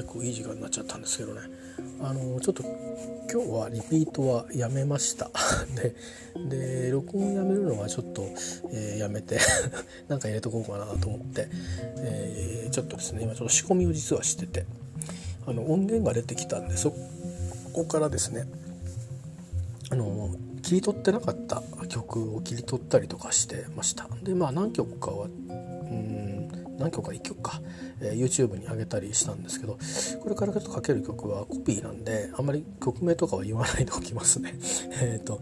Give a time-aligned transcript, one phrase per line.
[0.00, 1.42] 結構いい時間になっちゃったんですけどね。
[2.00, 2.62] あのちょっと
[3.30, 5.30] 今日はリピートはやめました。
[5.76, 5.94] で
[6.48, 8.24] で録音やめるのはちょっと、
[8.72, 9.38] えー、やめて
[10.08, 11.48] なんか入れとこうかなと思って、
[11.98, 14.64] えー、ちょっとですね今ちょっと仕込みを実はしてて
[15.46, 16.94] あの音源が出てきたんでそ
[17.72, 18.46] こからですね
[19.90, 24.08] あの切り取ってなかった曲を切り取ったりとかしてました。
[24.22, 25.28] でまあ何曲かは
[26.80, 27.60] 何曲か1曲か、
[28.00, 29.78] えー、YouTube に上げたりしたんですけど
[30.20, 34.54] これからちょっとかける曲はコピーなんであんまり曲名とかは言わないでおきますね。
[35.02, 35.40] えっと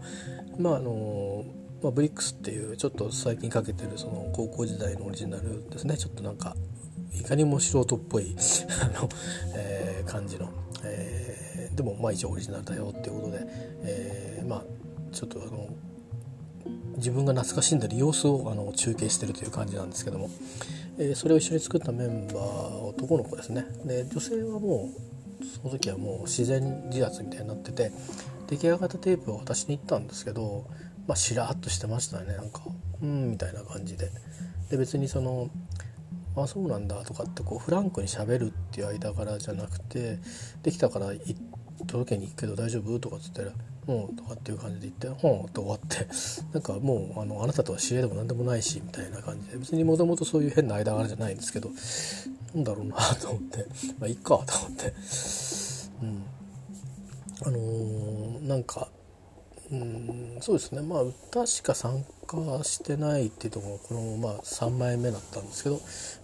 [0.59, 1.45] まああの
[1.81, 5.95] まあ、ブリックスっていうちょっと最近かけてるその高校時代のオリジナルですね。
[5.97, 6.57] ちょっとなんか
[7.17, 8.35] いかにも素人っぽい
[8.83, 9.09] あの、
[9.55, 10.49] えー、感じの、
[10.83, 13.47] えー、でもまあ一応オリジナルだよっていうことで、
[13.83, 14.63] えー、まあ
[15.13, 15.69] ちょっとあの
[16.97, 20.29] 自分が懐かしんでる様子をあの中継してるという感じなんですけども、
[20.99, 22.35] えー、それを一緒に作ったメンバー
[22.81, 23.65] 男の子ですね。
[23.85, 24.89] で女性はも
[25.41, 27.91] うその時はもう自然自発みたいになってて
[28.47, 30.65] 出来上がったテープを渡しに行ったんですけど
[31.07, 32.35] まあしらっとしてましたね。
[32.35, 32.61] なんか
[33.01, 34.11] うんみたいな感じで。
[34.69, 35.49] で別にその
[36.35, 40.19] あそうなんだとかってこうフランクにしゃべるっていう間柄じゃなくて
[40.61, 41.07] できたから
[41.87, 42.99] 届けに行くけど大丈夫？
[42.99, 43.51] とかっつったら
[43.89, 46.07] うん」とかっていう感じで言って「ほん」と終わって
[46.53, 51.69] なんかもうあのあなたとは知り合いでも何でもないしみたいな感じで別にもともとそういう変な間柄じゃないんですけど
[52.53, 53.65] なんだろうなと思って
[53.99, 54.93] まあいいかと思って。
[56.01, 56.23] うん。
[57.41, 58.89] あのー、なんか
[59.71, 60.81] うんそうですね。
[60.81, 65.75] まあ歌しか参加してないっていうところこのまあ3枚目だったんですけど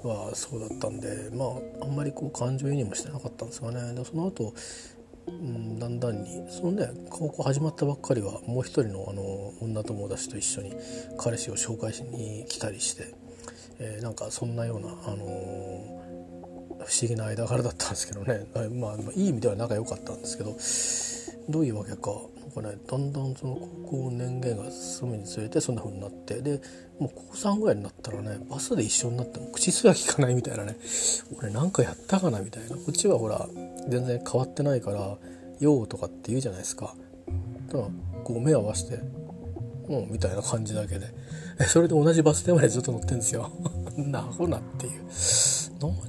[0.10, 1.46] はそうだったんでま
[1.82, 3.94] ああんまりこう感情移入もしてなかったんですがね。
[3.94, 4.54] でその後
[5.28, 10.74] うん、だんだんにそのね高校始まったばっかりはもう一人のあの女友達と一緒に
[11.18, 13.14] 彼氏を紹介しに来たりして、
[13.80, 18.46] えー、なんかそんなような、あのー、不思議な間柄だったんですけどね、
[18.80, 20.56] まあ、いい意味では仲良かったんですけど
[21.50, 22.12] どういうわけか。
[22.40, 26.42] なんかねだんだんその高校年限が進むにつれてそんな風になって。
[26.42, 26.62] で
[27.00, 30.78] もう高3ぐらいになったらねバスで一緒になっても口すら聞かないみたいなね。
[31.38, 32.76] 俺なんかやったかなみたいな。
[32.76, 33.48] こっちはほら
[33.90, 35.18] 全然変わってないから
[35.60, 36.96] 「よう」とかって言うじゃないですか。
[37.70, 37.84] ただ
[38.24, 39.00] こう目合わせて
[39.90, 41.08] 「うん」みたいな感じだけで。
[41.68, 43.50] それで同じバス停までずっと乗ってんですよ。
[43.98, 45.04] なほなっていう。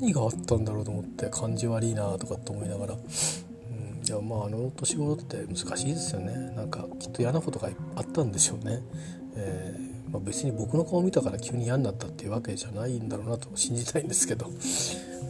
[0.01, 2.97] 何があったんだろうと思って感じ悪いなとかって思いながら。
[4.09, 6.33] いやまああの年頃って難しいですよね。
[6.55, 8.81] なんかきっと嫌なことがあったんでしょうね、
[9.35, 14.47] えー、まあ、別に僕の顔見たから急に嫌になったっていうわけじゃないんだろうなと信じたいんですけど、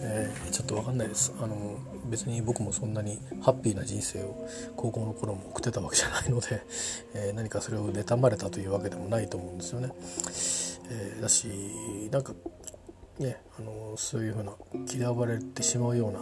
[0.03, 1.33] えー、ちょっと分かんないです。
[1.41, 1.79] あの
[2.11, 6.63] 別に僕もそんなにハッピーな人生を高校の頃も送ってたわけじゃないので、
[7.15, 9.91] えー、何かそれを妬まれたというわけでもないと思うんですよね。
[10.89, 11.49] えだし
[12.13, 12.33] なんか
[13.19, 14.53] ね、あのそういうふうな
[14.93, 16.21] 嫌われてしまうような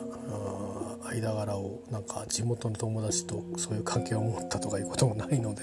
[1.10, 5.62] 間柄をなんか地元の友達とそういう関係を持ったとかいうこともないので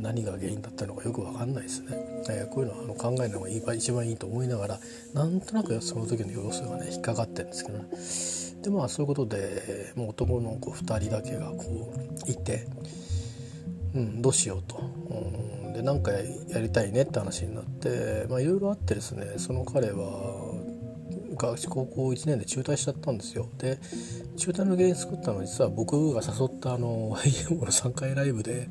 [0.00, 1.96] 何が原因だったのかよく分かんないですね、
[2.28, 4.80] えー、こういうのはあの考えるのが一番いいと思いながら
[5.12, 7.84] なんとなくその時の様子がね引っかかってるんですけどね。
[8.62, 11.92] でまあそういうことでもう男の子2人だけがこ
[12.26, 12.66] ういて、
[13.94, 14.78] うん、どうしようと。
[14.78, 20.54] うんで何かやりたいねって話になっていろいろあってですねその彼は
[21.36, 23.78] 高校1年で中退しちゃったんですよで
[24.36, 27.16] 中退の原因作ったのは実は僕が誘ったあの
[27.50, 28.68] IMO の3回ライブで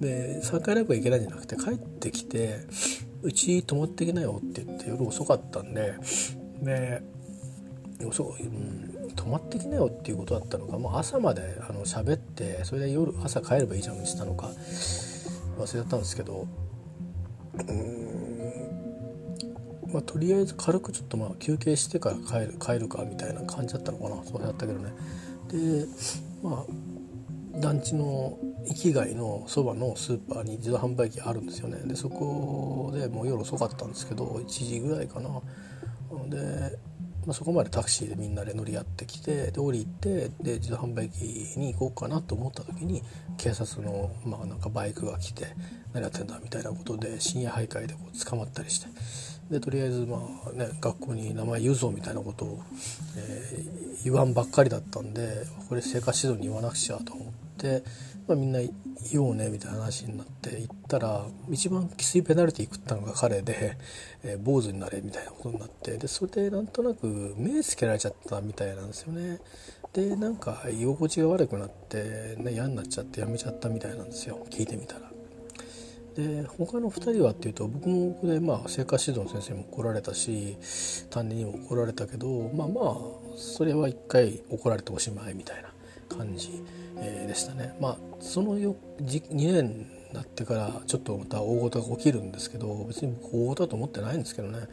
[0.00, 2.58] で3回ライブが行けないんじゃなくて帰ってきて
[3.22, 5.94] 「うち泊まってきないよ」って言って夜遅かったんで
[6.62, 7.02] で
[8.04, 14.50] 遅、うん、泊まってきなよっていうことだったのがもう朝まであの喋ってそれで夜朝帰ればいいじゃんにしたのか
[15.58, 16.46] 忘れちゃったんですけど
[17.58, 18.00] うん
[19.92, 24.90] まあとりあえず軽くちょっとまあ休憩してから帰る帰るかみたいな感じだったのかなそうやったけどね。
[25.48, 25.84] で
[26.42, 28.38] まあ団地の
[28.68, 31.78] 域外のそばのスーパーに自動販売機あるんですよね。
[31.84, 35.28] でそこでもう夜遅かったんですけど1時ぐらいかな。
[36.28, 36.78] で
[37.26, 41.24] まあ、そこまでタクシーでみんなで乗り合ってきてで降りてで自動販売機
[41.58, 43.02] に行こうかなと思った時に
[43.36, 45.48] 警察の、まあ、なんかバイクが来て
[45.92, 48.88] 何やってんだみたいなことで深夜徘徊でこう捕まったりして
[49.50, 52.62] でとりあえずまあね学校に名前言うぞみたいなことを、
[53.16, 57.26] えー、言わんばっかりだったんでこれ生活指導に言わなくちゃと思っ
[57.58, 57.82] て、
[58.30, 58.60] ま、みんな
[59.10, 63.76] 言おうねみたいな話になって行ったら一番きついペナルティー食ったのが彼で、
[64.22, 69.40] えー、坊主になれみたいなことになってでそれでなんとなく目つけられちゃったみたいなんですよね。
[69.92, 74.46] でなんか居心地が悪くなって、ね、嫌になっちゃってやめちゃったみたいなんですよ。
[74.50, 75.10] 聞いてみたら。
[76.14, 80.56] で他の2人はっていうと僕もここでまあ生活指導の先生も怒られたし
[81.08, 82.96] 担任にも怒られたけどまあまあ
[83.36, 85.70] それは一回怒られておしまいみたいな。
[86.16, 86.62] 感じ、
[86.98, 87.74] えー、でしたね。
[87.80, 94.68] まあそのよ2年になってからちょっとまた大事が起きるんですけど別に僕大事だと思ってないんですけどね、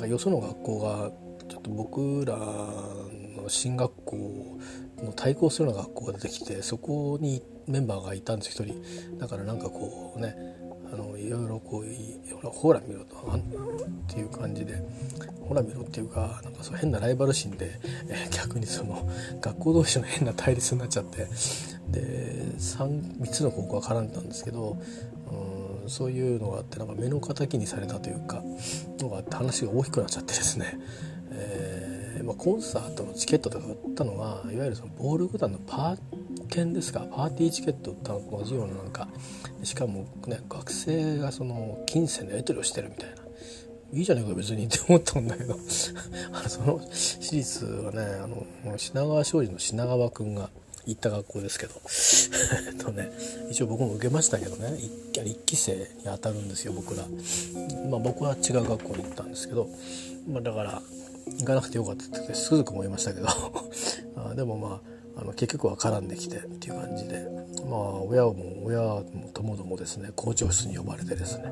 [0.00, 1.10] うん、よその学校が
[1.48, 4.58] ちょっと僕らの進学校
[5.02, 10.34] の対抗するような学校が出てきてそこにメンバーがいたんです一人だからなんかこうね
[10.92, 14.82] あのいろいろこうほらほら見ろとっていう感じで
[15.46, 17.78] ほら見ろっていうかなんかそう変なライバル心で、
[18.08, 19.08] えー、逆にその
[19.40, 21.28] 学校同士の変な対立になっちゃって
[21.88, 24.78] で 3, 3つの高校が絡んでたんですけど
[25.84, 28.42] うんそういうのがあってなんか目の敵にされたというか
[28.98, 30.78] のがあって話が大きくなっちゃってですね、
[31.32, 31.79] えー
[32.22, 37.00] まあ、コンサートのチケットとか売ったのはいわゆるそのボール団のパー券ですか？
[37.10, 39.08] パーティーチケット売ったのと同じようななんか
[39.62, 43.16] しかもね学生がその金銭のやり取りをしてるみたいな。
[43.92, 45.54] いいじゃねえか別にって思ったんだけど。
[46.32, 48.46] あのその私立はねあの
[48.76, 50.48] 品川庄司の品川君が
[50.86, 51.74] 行った学校ですけど。
[52.70, 53.10] えっとね
[53.50, 54.78] 一応僕も受けましたけどね。
[55.24, 57.04] 一期生に当たるんですよ僕ら。
[57.90, 59.68] まあ僕は違う学校に行ったんですけど、
[60.28, 60.82] まあ、だから
[61.38, 63.26] 行かなくてよかったってすぐく思いましたけど。
[64.16, 64.80] あでもま
[65.16, 67.28] ああの結局は絡んできてっていう感じで。
[67.68, 68.34] まあ親も
[68.64, 70.10] 親もともどもですね。
[70.16, 71.44] 校長室に呼ばれてですね。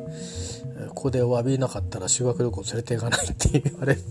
[0.89, 4.03] ここでお詫びなかったら修学旅行連れていかないって言われて。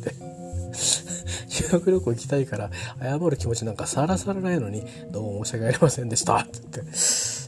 [1.47, 2.71] 修学旅行行きたいから
[3.01, 6.37] 謝る気持ちなんかさらさらないのにどうも申し訳ありませんでした。
[6.37, 6.91] って言って、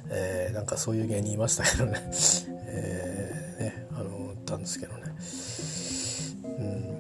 [0.10, 2.02] えー、なんかそういう芸人いましたけどね。
[2.72, 5.04] えー、ねあのったんですけどね。
[6.44, 6.99] うん。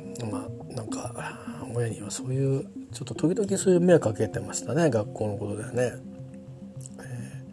[1.79, 5.93] 親にはそういうちょっと時々そういう迷惑かけてましたね学校のことではね、
[6.99, 7.43] え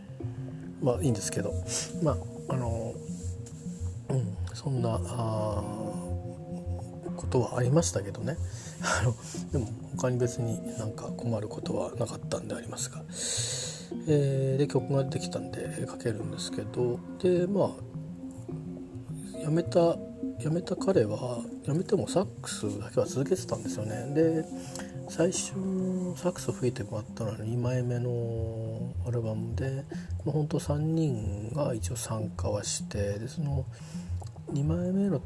[0.82, 1.55] ー、まあいいんですけど。
[2.02, 2.17] まあ
[2.49, 2.94] あの
[4.08, 5.62] うんそんなあ
[7.17, 8.37] ことはありましたけどね。
[8.82, 9.14] あの
[9.52, 13.02] でも他に別になんか困ることはなかったんでありますが、
[14.06, 17.00] えー、で曲ができたんでかけるんですけど。
[17.20, 17.76] でま
[19.38, 19.96] あやめた
[20.38, 24.12] 辞めた彼は辞めてもサックスだけは続けてたんですよね。
[24.14, 24.44] で
[25.08, 25.52] 最初
[26.16, 29.84] サックス吹いてもらったのは2枚目のアルバムで、
[30.24, 33.64] まあ、本当3人が一応参加はしてでその
[34.52, 35.22] 2枚目の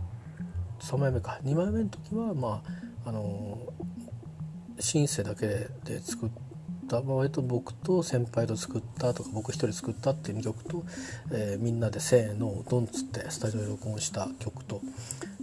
[0.80, 1.40] 3枚目か。
[1.44, 2.62] 2枚目の時はま
[3.04, 3.58] ああの
[4.78, 6.30] シンセだけで作っ
[6.90, 10.84] た割と僕と先輩と作ったとか僕一人作ったっていう曲と、
[11.32, 14.80] えー、みんなで「せーのドン」っつってスタジオで録音した曲と,、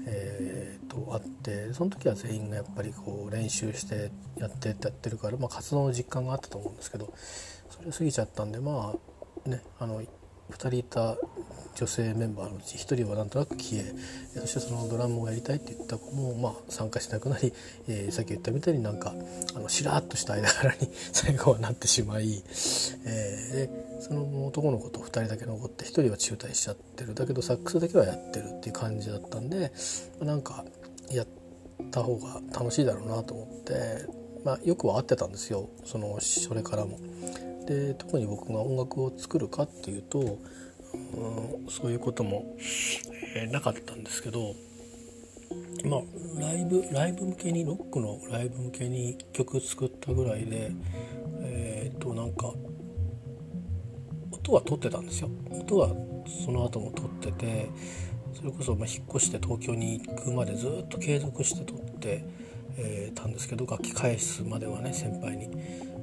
[0.05, 7.13] えー、とあってその時は全員がやっぱりこう練習してやってってやってるから、まあ、活動の実感があったと思うんですけど
[7.69, 8.94] それ過ぎちゃったんでま
[9.45, 10.01] あねあの
[10.51, 11.17] 2人いた
[11.77, 13.94] 女性メンバーのうち1人はなんとなく消え
[14.39, 17.53] そしてそのドラムをやりたいって言った子も、まあ、参加しなくなり、
[17.88, 19.13] えー、さっき言ったみたいになんか
[19.55, 22.41] あのしらっとした間柄に 最後はなってしまい、
[23.05, 29.71] えー、その男の子と2人だけ残って1人は中退しちゃってるだけどサックスだけはやってるっていう感じだったんで、
[30.19, 30.65] ま、なんか
[31.11, 31.27] やっ
[31.91, 34.03] た方が楽しいだろうなと思って、
[34.44, 36.97] まあ、よくは合ってたんですよそのそれからも。
[37.67, 40.39] で特に僕が音楽を作るかっていうと
[41.69, 42.55] そういうことも、
[43.35, 44.55] えー、なかったんですけど
[45.83, 46.01] まあ
[46.39, 50.71] ライブライブ向けにロックのライブ向けに1曲作ったぐらいで
[51.42, 52.53] えっ、となんか
[54.31, 55.89] 音は撮ってたんですよ音は
[56.45, 57.69] その後も撮ってて
[58.33, 62.23] それこそま引っ越して東京に行くまでずっと継続して撮って、
[62.77, 65.96] えー、たんですけど楽器返すまではね先輩に。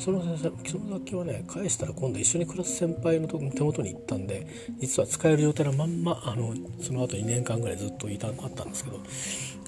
[0.00, 4.46] その先生その楽器はね返したら今度一緒に暮らす先輩の手元に行ったんで
[4.78, 9.00] 実は使える状態のまんまあのその後2年間ぐらいずっといたあったんですけど、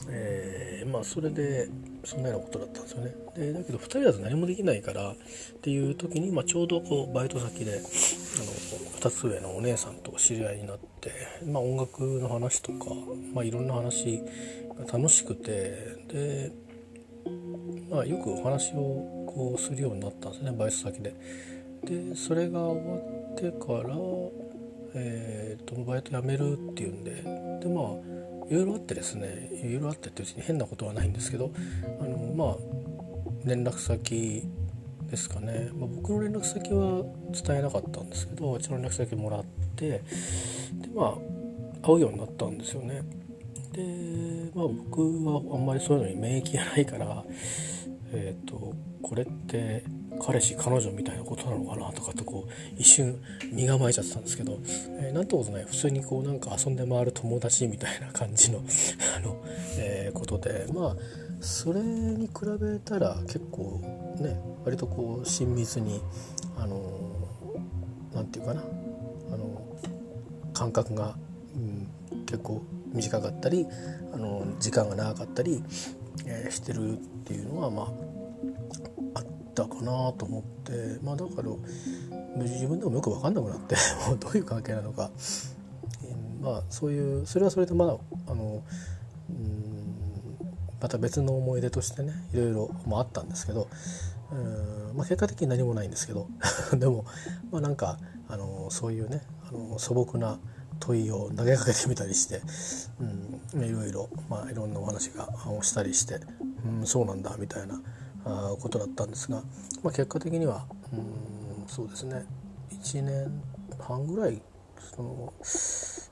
[0.08, 1.68] えー、まあそれで
[2.04, 3.14] そんなようなことだったんですよね。
[3.36, 5.16] でだけど2人だと何もできないからっ
[5.62, 11.12] ていう時に、まあ、ちょうどこうバイト先であの2つ上のお姉さんと知り合いになって、
[11.46, 12.90] まあ、音楽の話とか、
[13.32, 14.22] まあ、いろんな話
[14.86, 15.50] が楽しくて
[16.08, 16.52] で
[17.90, 21.14] まあ、よくお話をこうするようになったんですねバイト先で。
[21.84, 23.96] でそれが終わってから、
[24.94, 31.50] えーと、バイト辞めるっていうんででまあいろいろあってですねいろいろあってってうちに変なことはないんですけど
[32.00, 32.56] あのまあ
[33.44, 34.48] 連絡先
[35.10, 39.44] ですかね、まあ、僕の連絡先は伝えなかったんですけどうちの連絡先もらっ
[39.76, 40.02] てで
[40.94, 43.02] まあ会うようになったんですよね。
[43.72, 47.24] でまあ僕はあんまりそういうのに免疫がないから
[48.14, 49.84] えーと、これって
[50.20, 53.18] 彼氏彼女みたいなことなのかなとかとこう一瞬
[53.50, 54.58] 身構えちゃってたんですけど、
[55.00, 58.60] えー、なんてことない普通にこうなんか遊んで回る友達みたいな感じの
[59.16, 59.42] あの、
[59.78, 60.96] えー、ことでまあ
[61.40, 63.80] それに比べたら結構
[64.20, 66.00] ね割とこう親密に
[66.58, 66.78] あの
[68.14, 68.62] なんていうかな
[69.32, 69.62] あの
[70.52, 71.16] 感覚が、
[71.56, 72.62] うん、結構
[72.92, 73.66] 短かったり
[74.12, 75.62] あの時間が長かったり、
[76.26, 81.50] えー、してるっていうのはまああったかなと思ってまあだから
[82.44, 83.76] 自分でもよく分かんなくなって
[84.08, 85.10] もうどういう関係なのか、
[86.04, 87.96] えー、まあそういうそれはそれでまだ
[88.26, 88.62] あの
[90.82, 93.68] また別の思い出としてねいろいろもあったんですけど
[94.32, 96.26] うん、まあ、結果的に何もないんですけど
[96.76, 97.04] でも
[97.52, 100.40] まあなんかあのそういうねあの素朴な
[100.82, 102.42] 問いを投げかけてみたりして、
[103.54, 106.18] うん、いろいろ、まあ、いろんなお話がをしたりして、
[106.64, 107.80] うん、そうなんだみたいな
[108.24, 109.42] あことだったんですが、
[109.82, 112.24] まあ、結果的には、うん、そうですね。
[112.70, 113.42] 1年
[113.78, 114.42] 半ぐらい
[114.96, 115.32] その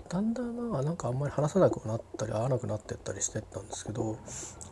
[0.09, 4.19] だんだんまあなんかあんまり話さなくなったり会わなくなってったりしてったんですけど、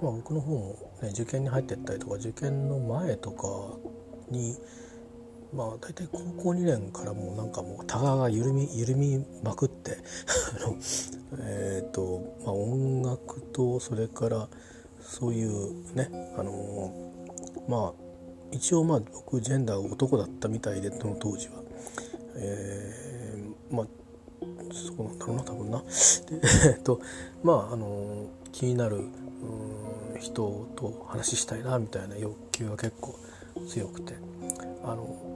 [0.00, 3.78] まあ、僕の方も、ね、受験に入ってったりとか受験の前とか
[4.30, 4.56] に
[5.52, 9.98] まあ大体高校2年からもうなんかもうタガが緩み緩みまくって
[10.62, 10.76] あの
[11.40, 14.48] えっ、ー、と、まあ、音楽とそれから
[15.00, 16.92] そういうねあの
[17.66, 18.08] まあ
[18.50, 21.54] 一応まあ僕ジェンダー男だったみたいでその当時は、
[22.36, 23.86] えー、まあ
[24.72, 25.78] そうなんだろうな多分な。
[25.78, 25.86] で
[26.76, 27.00] えっと
[27.42, 29.04] まああの気になる
[30.18, 33.14] 人と話したいなみたいな欲求が結構
[33.68, 34.14] 強くて
[34.84, 35.27] あの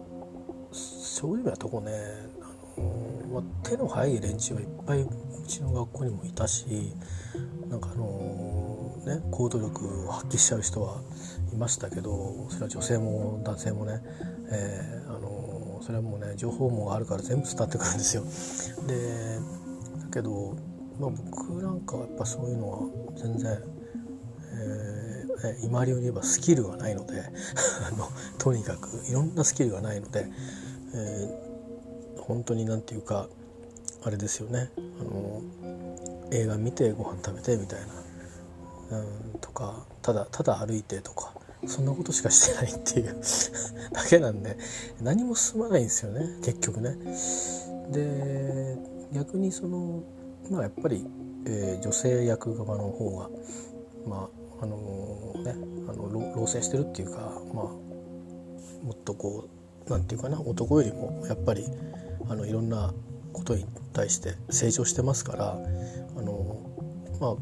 [0.73, 1.93] そういう意味はとこね
[2.41, 5.09] あの、ま、手の早い連中はいっぱいう
[5.47, 6.93] ちの学校にもいたし
[7.69, 11.01] なんかあのね行動力を発揮しちゃう人は
[11.53, 14.01] いましたけどそれは女性も男性もね、
[14.51, 18.25] えー、あのそれはもうね情報網があるから全部伝わってくるんですよ。
[18.87, 19.39] で
[20.01, 20.57] だけど、
[20.99, 22.79] まあ、僕なんかはやっぱそういうのは
[23.17, 24.92] 全然、えー、
[25.63, 27.21] 今流に言えばスキルがないので
[27.87, 28.09] あの
[28.39, 30.27] とにかくいろんなスキルがないので
[30.95, 33.29] えー、本当に何て言うか
[34.05, 34.71] あれですよね
[35.01, 35.43] あの
[36.33, 37.81] 映画見てご飯食べてみたい
[38.91, 39.03] な、う
[39.37, 41.33] ん、とかただただ歩いてとか
[41.67, 43.17] そんなことしかしてないっていう
[43.93, 44.57] だけなんで
[45.01, 46.97] 何も進まないんですよね結局ね。
[47.91, 48.77] で
[49.13, 50.03] 逆にその
[50.51, 51.07] まあやっぱり、
[51.47, 53.31] えー、女性役側の方が
[54.07, 55.55] まああのー、ね
[55.89, 57.19] あの老成してるっていうか
[57.53, 59.49] まあもっとこ
[59.87, 61.67] う何て言うかな男よりもやっぱり
[62.29, 62.95] あのいろんな
[63.33, 65.59] ことに対して成長してますから
[66.17, 66.61] あの、
[67.21, 67.37] まあ、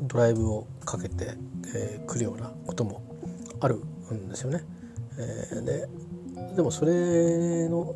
[0.00, 1.36] ドライブをかけて、
[1.74, 3.02] えー、るようなことも
[3.60, 3.76] ある
[4.12, 4.64] んですよね。
[5.18, 5.88] えー、で
[6.56, 7.94] でもそれの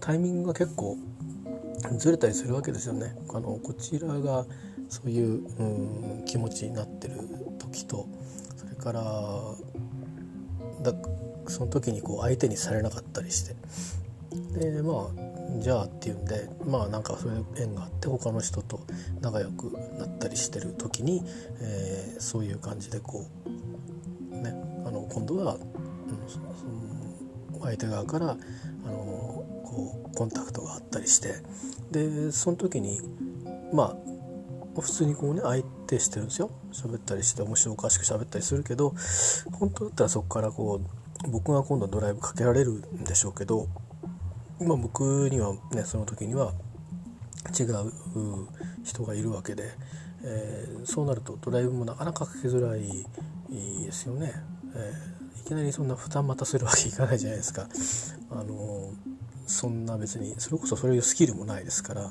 [0.00, 0.96] タイミングが結構
[1.98, 3.16] ずれたりするわけですよね。
[3.30, 4.46] あのこちらが
[4.92, 7.14] そういう、うん、気持ちになってる
[7.58, 8.06] 時と
[8.56, 9.02] それから
[10.82, 10.92] だ
[11.48, 13.56] その時にこう相手にされなかったりして。
[14.58, 18.80] でまあじゃあっていうんでまあなんかそういう縁があって他の人と
[19.22, 21.22] 仲良くなったりしてる時に、
[21.60, 23.24] えー、そういう感じでこ
[24.30, 24.50] うね
[24.86, 25.60] あの今度は、うん、
[26.28, 28.34] その相手側からあ
[28.86, 28.94] の
[29.64, 31.36] こうコンタクトがあったりして。
[31.90, 33.00] でその時に
[33.72, 33.96] まあ
[34.80, 38.94] 普通にこうね相手してるんですよ喋ったりして面白おかしく喋ったりするけど
[39.52, 40.80] 本当だったらそこからこ
[41.26, 43.68] う僕が今度ドライブかけられるんでしょうけど、
[44.60, 46.52] まあ、僕にはねその時には
[47.58, 47.92] 違う
[48.84, 49.70] 人がいるわけで、
[50.24, 53.06] えー、そうなるとドライブもなかなかかけづらい
[53.84, 54.32] ですよね、
[54.74, 57.68] えー、いきなりそんな負担またするわけいかないじゃないですか。
[58.30, 58.92] あのー、
[59.46, 62.10] そんな別にそれこそそういうスキルもないですから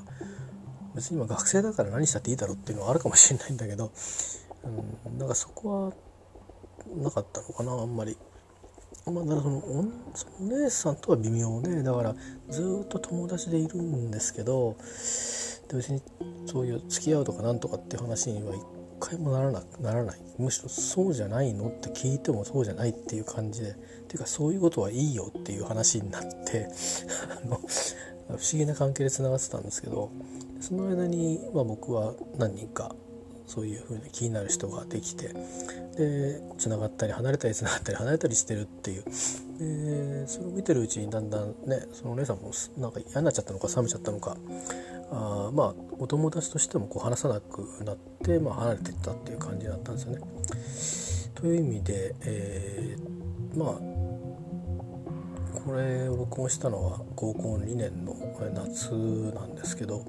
[0.95, 3.91] 別に今学生だから何したっていいだろうっていうのはあるかもしれないんだけど、
[5.05, 5.93] うん、なんかそこは
[7.03, 8.17] なかったのかなあんまり。
[9.05, 9.83] まあ、だからそのお
[10.43, 12.15] 姉さんとは微妙ねだから
[12.50, 14.75] ずっと友達でいるんですけど
[15.74, 16.01] 別に
[16.45, 18.62] そういう付き合うとかなんとかっていう話には一
[19.00, 23.74] 回もならなならないむしろそうじゃないのって聞いてもそうじゃないっていう感じでっ
[24.07, 26.67] ていうかそういうことはいいよっていう話になって
[27.43, 30.12] あの不思議な関係でつながってたんですけど
[30.61, 32.95] その間に、まあ、僕は何人か
[33.47, 35.33] そういうふうに気になる人ができて
[35.97, 39.03] でつながったり離れたりつながったり離れたりしてるっていう
[39.59, 44.37] でそれを見てるうちにだんだんねそのお姉さんもなんか嫌になっちゃったのか冷めちゃったのか
[45.11, 50.21] あまあお友達としてもこう話さなくなって、まあ、離れてったっていう感じだったんですよね。
[51.35, 54.01] という意味で、えー、まあ
[55.65, 58.15] これを録音したのは高校2年の
[58.53, 58.91] 夏
[59.35, 60.05] なんですけど、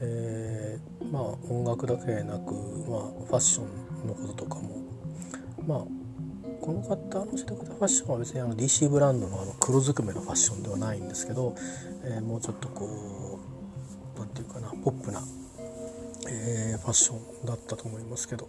[0.00, 2.54] えー、まあ音楽だけでなく、
[2.88, 4.80] まあ、ファッションのこととかも。
[5.66, 6.00] まあ
[6.60, 11.54] この方のしてくれたファッションは別にあの DC ブランドのあの黒ずくめのファッションではないんですけど、
[12.04, 13.40] えー、もうちょっとこ
[14.16, 15.22] う何て言うかなポップな、
[16.28, 18.48] えー、ファッションだったと思いますけど、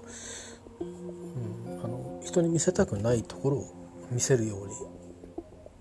[0.81, 3.73] うん、あの人に見せたくないところを
[4.11, 4.73] 見せるように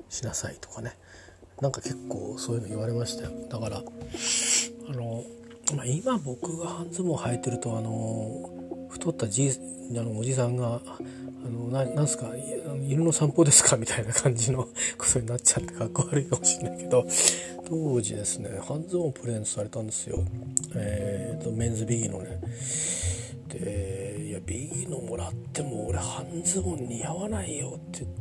[0.08, 0.96] しなさいとかね。
[1.60, 3.32] なんか結構そういうの言われましたよ。
[3.50, 5.24] だからあの、
[5.76, 9.50] まあ、今僕が半ズボン履いてるとあの太ったじ
[9.92, 10.80] あのおじさんが
[11.44, 12.30] あのななんすか
[12.88, 13.76] 犬の散歩ですか？
[13.76, 14.64] みたいな感じの
[14.98, 17.06] ことになっちゃってかっこ悪いかもしれないけど
[17.66, 20.24] 当時ですね半ズボンプレゼントされたんですよ。
[20.74, 22.40] えーと、メンズビギのね。
[23.48, 28.12] で「いやビギのもらっても俺半ズボン似合わないよ」って言っ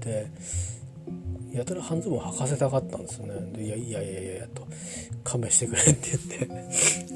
[1.51, 3.51] てやたら半ズボン履かせたかったんですよね。
[3.53, 4.67] で「いやいやいやいや」と
[5.23, 7.08] 「勘弁してくれ」って言って。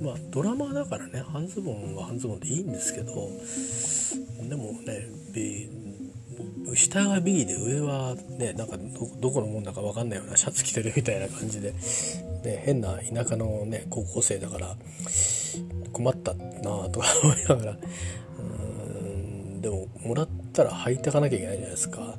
[0.00, 3.28] まあドラマだからね半ズボンは半ズボンでいいんですけど
[4.48, 5.68] でもね B
[6.74, 8.76] 下が B で上はねなんか
[9.20, 14.76] どこのもんだか分かんないようなシャツ着てるみたいな感じで、ね、変な田舎のね高校生だから
[15.92, 17.76] 困ったなとか思いながら
[18.38, 22.14] うんでももらったら履いてかなきゃいけないじゃないですか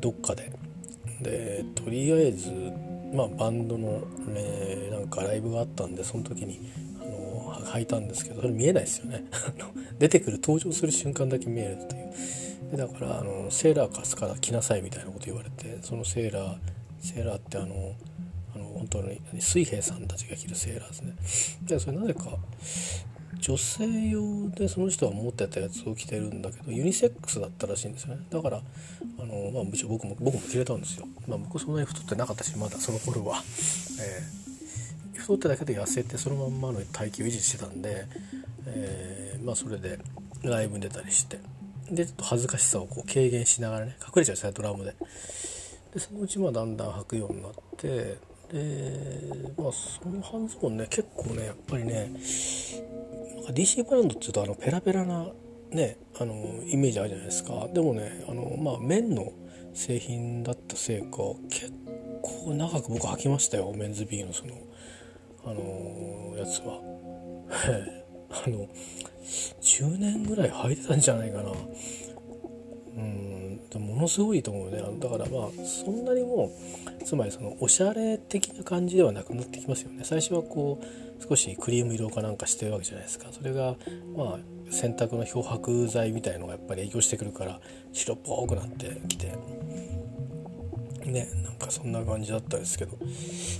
[0.00, 0.50] どっかで。
[1.22, 2.50] でとりあえず
[3.12, 9.24] まあバンドの、ね、なんかライブがあったんでその時にあの履いたんですけどそれ見えないですよね。
[9.98, 12.70] 出てくる登場する瞬間だけ見えるっていう。
[12.70, 16.58] でだからあのセーラー貸すから着なさいみたいなこと言われてそのセーラー
[17.00, 17.94] セーラーってあの
[18.54, 21.66] あの本当に水兵さんたちが着るセーラーですね。
[21.66, 22.38] でそれなぜか
[23.40, 28.22] 女性用でその人は持ってたやつを着てるんだけどユニセックスだったらしいんですよね。
[28.30, 28.58] だから
[29.18, 33.42] あの、まあ、むしろ僕も僕も着れたんですよ、まあ、僕そんなに太ってなかったしまだその頃は、
[34.00, 38.06] えー、太ってだけで痩せてそのまんまの体型を維持してたんで、
[38.66, 39.98] えー、まあそれで
[40.42, 41.38] ライブに出たりして
[41.90, 44.94] でちょっと恥ずかしさをこう軽減しながらね隠れちゃうんですねドラムで。
[45.92, 48.16] でそのうちまあだんだん履くようになって
[48.52, 52.12] でまあその半ズボンね結構ねやっぱりね
[53.50, 55.28] DC ブランドっていうとあのペラペラな
[55.70, 56.34] ねあの
[56.66, 57.68] イメージあるじゃないですか。
[57.72, 59.32] でもねあのまあ綿の
[59.72, 61.72] 製品だったせいか結
[62.22, 63.72] 構長く僕履きましたよ。
[63.74, 64.54] メンズビーのその
[65.44, 66.80] あのやつは。
[68.32, 68.68] あの
[69.60, 71.52] 10年ぐらい履いてたんじゃないかな。
[72.96, 73.30] うん
[73.78, 74.82] ものすごいと思うね。
[74.98, 76.50] だからまあそんなにも
[77.04, 80.02] つまりそのおしゃれ的な感じではなくなってきますよね。
[80.04, 80.84] 最初はこう
[81.20, 83.28] 少しクリーム色かなんかしてるわけじゃないですか。
[83.30, 83.76] それが
[84.16, 84.38] まあ
[84.70, 87.60] 洗濯の漂白剤みたいのがやっぱり影響してくるから
[87.92, 89.32] 白っぽくなってきて。
[91.04, 92.96] ねなんかそんな感じだったんですけど。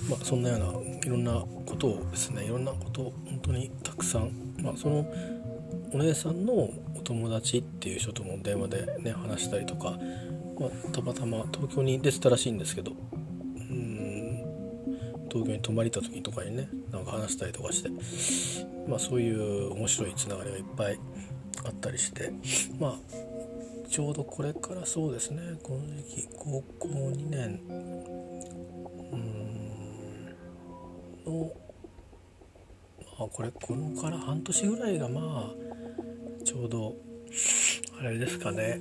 [0.09, 4.31] まあそんなようないろんなことをですねいろんなことを本当にたくさん。
[4.63, 5.07] まあその
[5.93, 9.99] お姉さんのお友達っていう人とも電話でね話したりとか、
[10.59, 12.93] まあ、たまたま東京に出てたらしいんですけど。
[15.31, 17.91] 東京に泊まりた時とかにねなんか話したりとかして
[18.89, 20.99] まあそういう面白いつながりがいっぱい
[21.65, 22.33] あったりして
[22.79, 22.95] まあ
[23.89, 27.61] ちょうどこれからそうですねこの時期高校2年
[29.13, 30.25] うん
[31.27, 31.53] の
[33.19, 36.95] まあこれこのから半年ぐらいがまあちょうど
[38.01, 38.81] あれですかね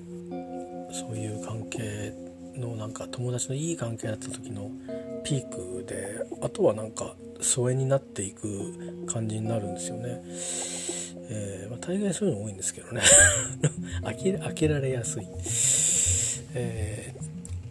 [0.92, 2.14] そういう関係
[2.60, 4.72] のなんか友達のいい関係だった時の
[5.24, 10.22] ピークであとはなんか疎遠になっていく感じになるんですよね。
[11.32, 13.02] えーまあ、大概そういうの多いんですけどね
[14.02, 15.28] 飽き飽きられやすい、
[16.56, 17.14] え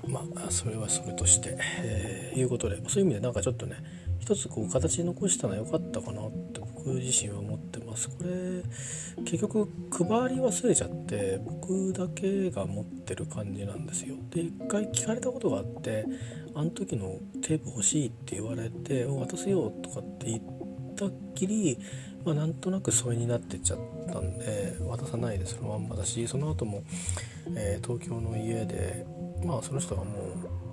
[0.05, 3.77] ー、まあそれはそれとして、えー、いうことでそういう意味でなんかちょっとね
[4.21, 8.09] 一つこう形に残したのは良かったかなって僕自身は思ってます。
[8.09, 8.63] これ
[9.25, 14.17] 結局配り忘れちゃって僕だけが持ってる感じなんですよ。
[14.31, 16.05] で一回聞かれたことがあって
[16.55, 20.41] あの時のテープ欲しいって言われて渡すよとかって言っ
[20.97, 21.79] たっきり
[22.25, 23.79] まあ、なんとなく疎遠になってっちゃっ
[24.13, 26.83] たんで渡さないでそのまんまだしその後も、
[27.55, 29.07] えー、東京の家で
[29.45, 30.68] まあその人がもう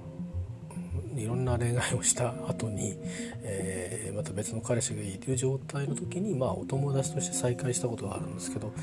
[1.16, 2.98] いろんな恋愛をした後に、
[3.42, 8.74] えー、また別の彼氏がいいという状態の時にまあお友達として再会したことがあるんですけど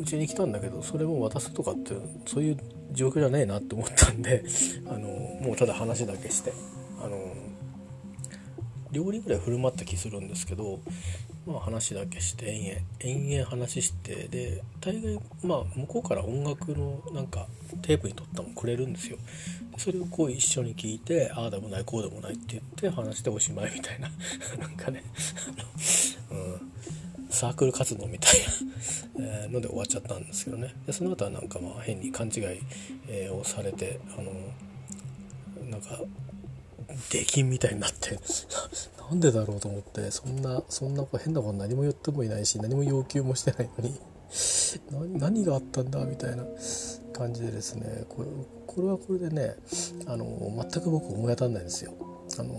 [0.00, 1.94] うちに来たんだけどそれも渡すとかって
[2.26, 2.58] そういう
[2.92, 4.44] 状況じゃねえなって思ったんで
[4.86, 6.52] あのもうただ話だけして
[7.02, 7.32] あの
[8.92, 10.80] 料理ぐらい振る舞った気するんですけど
[11.46, 17.48] まあ、話だけして延々延々話してで大概まあ向こうから音楽のなんか
[17.82, 19.18] テープに撮ったのくれるんですよ。
[19.76, 24.10] それをこう一緒に聞いてああでもないこうでもないって言って話しておしまいみたいな。
[24.58, 25.02] なんかね。
[26.30, 26.72] うん、
[27.30, 29.48] サークル活動みたいな。
[29.48, 30.74] ので終わっちゃったんですけどね。
[30.86, 34.32] でその後はなんかまあ変に勘違い、をされてあの
[35.70, 36.00] なんか
[37.10, 38.18] 出禁みたいになって。
[39.10, 44.00] なんでだろうと思ってそんなそんな変なこと何も言ってもいないし何も要求もしてないのに
[45.18, 46.44] 何があったんだみたいな
[47.12, 48.28] 感じでですねこれ
[48.66, 49.54] これはこれでね
[50.06, 51.92] あの全く僕思い当たんないんですよ。
[52.38, 52.54] あの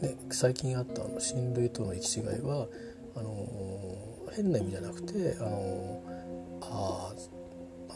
[0.00, 2.68] ね、最近あったあの親類との行き違いは
[3.16, 6.02] あの変な意味じゃなくてあの
[6.62, 7.12] あ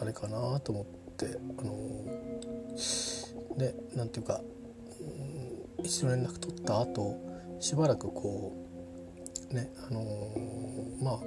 [0.00, 0.84] あれかなと思っ
[1.16, 1.72] てあの
[3.56, 4.40] ねなんていうか
[5.84, 7.16] 一度連絡取った後
[7.60, 8.61] しばらくこう
[9.52, 11.18] ねあのー、まあ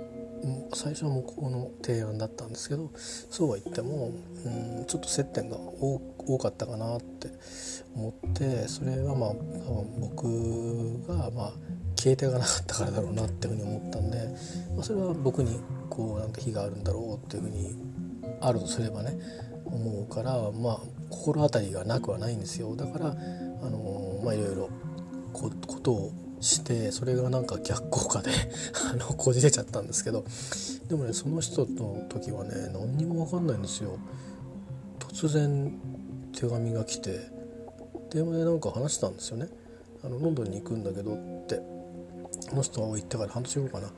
[0.74, 4.12] 最初は向こうの提案だったんですけどそうは言っても
[4.46, 4.50] う
[4.82, 7.30] んちょっと接点が多かったかなって
[7.96, 9.34] 思ってそれはまあ
[10.00, 11.54] 僕がまあ
[11.98, 14.18] 消えていかなかったからだろうなっていうふうに思ったんで、
[14.76, 15.60] まあ、それは僕に
[15.90, 17.76] こうなんか非があるんだろうっていうふうに
[18.42, 19.18] あるとすればね
[19.66, 22.76] 思うからまあ心当たりがなくはないんですよ。
[22.76, 24.70] だからあのまあいろいろ
[25.34, 25.50] こ
[25.82, 26.12] とを
[26.46, 28.32] してそれがなんか逆効果で
[28.92, 30.24] あのこじれちゃったんですけど
[30.88, 33.98] でもねその人の時はね何にも分かんないんですよ。
[35.00, 35.80] 突然
[36.34, 37.32] 手紙が来て
[38.12, 39.50] 電話でなんか話したんですよね。
[40.04, 41.76] あのロンドンに行くんだけどって。
[42.50, 43.92] この人は行ってから半年後かな。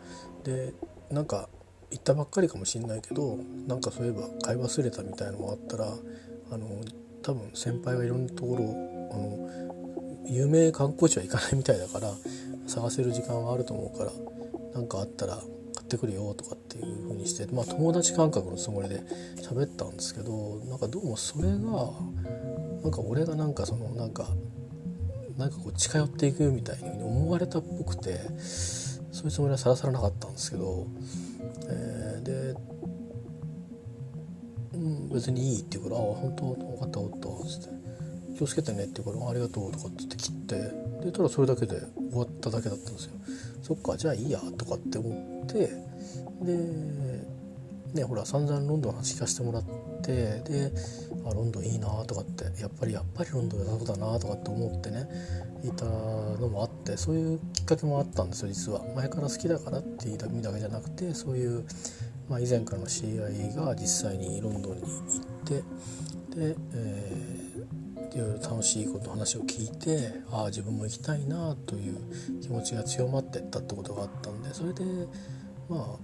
[0.44, 0.74] で
[1.12, 1.50] なんか
[1.92, 5.86] 行ったばっかりかもしんないけどなんかそういえば買い忘れたみたいのがあったら
[6.52, 6.68] あの
[7.22, 8.64] 多分先輩はいろんなところ
[9.12, 12.12] あの有名観光地は行かないみたいだから
[12.68, 14.12] 探せる時間はあると思うから
[14.74, 15.38] 何かあったら
[15.76, 19.02] 買ってくるよとかっていう風にしてまあ友達感覚のつもりで
[19.42, 21.56] 喋ったんですけどなんかどうもそれが
[22.84, 24.28] なんか俺がなんかそのなんか
[25.38, 30.88] なんかこう近寄っていくみたいに思われたっぽくてそういうつもりはさらさらなかったんですけど、
[31.70, 32.56] えー、で
[34.74, 37.78] うん別にいいって言うから「ああ本当分かった分かった」っつって
[38.38, 40.56] 「気をつけてね」って言うから「ありがとう」とかっつって切って
[41.06, 43.12] でただそれだけで終わっただけだったんですよ。
[43.62, 45.70] そっかじゃあいいやとかって思って
[46.42, 46.58] で
[47.94, 49.64] ねほら散々ロンドンの話聞かせてもらっ
[50.04, 50.72] てで
[51.26, 55.10] あロンドンいいなとかってやっぱりやっぱりロンドン良さそうだなとかって思ってね
[55.64, 61.66] いたのもあってそういうきっかけもあったんですよ実は前から好きだからって言いう意味だけじゃなくてそういう
[62.30, 64.92] まあ、以前からの知り合いが実際にロンドンに行っ
[65.46, 65.56] て
[66.36, 67.37] で、えー、
[68.18, 71.98] いろいろ楽しいこと話を聞いてああ自分も行きたいなという
[72.42, 74.84] 気持ちが強まってったってことがあったんでそれで
[75.70, 75.98] ま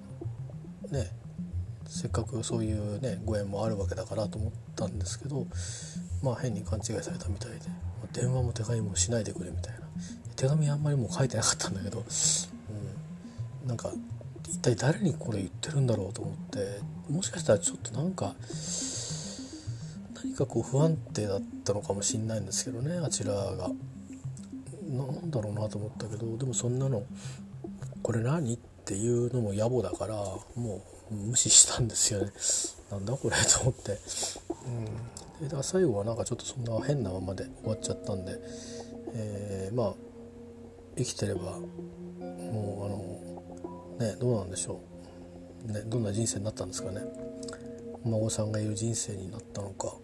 [0.91, 1.09] あね
[1.87, 5.47] せっかくそういうねご縁もあるわけだからと思ったんですけど
[6.21, 7.59] まあ変に勘違いされたみたいで
[8.13, 9.79] 電話も手紙もしないでくれみたいな。
[10.35, 12.03] 手紙あんまりもう書いてなかったんだけど、
[13.63, 13.91] うん、なんか
[14.49, 18.35] 一体誰にこれ言ってるんだろうと思ってもしかしたらちょっとなんか
[20.23, 23.69] 何かこう不安定だったのかもしんないんですけどねあちらが。
[24.93, 27.03] なんだろうなと思ったけどでもそんなの
[28.03, 30.17] これ何っていうのも野暮だから
[30.55, 32.31] もう無視したんですよね。
[32.91, 33.97] なんだこれと思って。
[35.41, 38.37] うん、で最後はなんかちょっとそんな変なままで終わっちゃったんで、
[39.15, 39.93] えー、まあ
[40.97, 41.59] 生きてればも
[43.99, 44.79] うあのねどうなんでしょ
[45.67, 47.01] う、ね、どんな人生になったんですかね
[48.05, 49.95] 孫さんがいる人生になったのか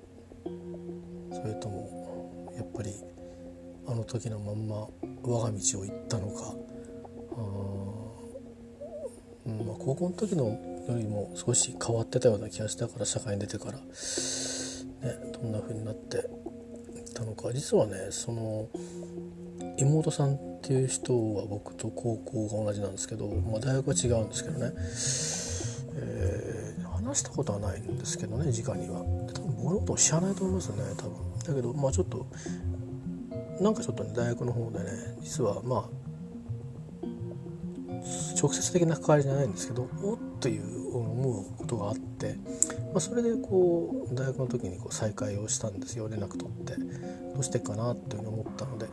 [1.32, 2.94] それともやっぱり
[3.88, 4.88] あの時のまんま
[5.24, 6.54] 我が道を行ったのか。
[7.32, 7.42] あ、
[9.48, 13.84] うんまあ、高校の時のよりも少し変わってたような気がしたから社会に出てから、ね、
[15.34, 17.52] どんな風になっていたのか。
[17.54, 18.68] 実はねその
[19.78, 24.72] 妹さんっていう人は僕と高校が同じなんですけど、まあ、大学は違うんですけどね、
[25.96, 29.04] えー、話したことはないんですけどね直には。
[29.60, 31.40] 多分僕のこと知らないと思いますね多分。
[31.40, 32.26] だけどまあちょっと
[33.62, 34.86] なんかちょっとね大学の方でね
[35.22, 35.90] 実はまあ
[38.42, 42.36] 直接的な関わりじゃないんですけどおっという思うことがあって、
[42.94, 46.76] まあ、それでこう大学の時にこう再会をしたんですよ連絡取って。
[47.34, 48.88] どうしてかなっていうふうに思ったので。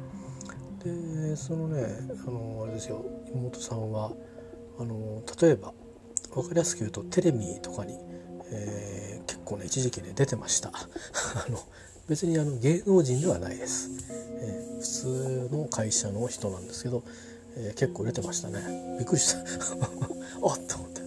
[0.84, 1.84] でそのね
[2.26, 4.12] あのあれですよ妹さんは
[4.78, 5.72] あの例えば
[6.32, 7.98] 分かりやすく言うとテレビとかに、
[8.52, 10.70] えー、結構ね一時期ね出てました。
[10.76, 11.58] あの
[12.08, 13.90] 別にあの芸能人ではないです、
[14.38, 17.02] えー、普通の会社の人なんですけど、
[17.56, 18.96] えー、結構出てましたね。
[18.98, 19.38] びっくりした。
[19.40, 21.04] あっと思って、う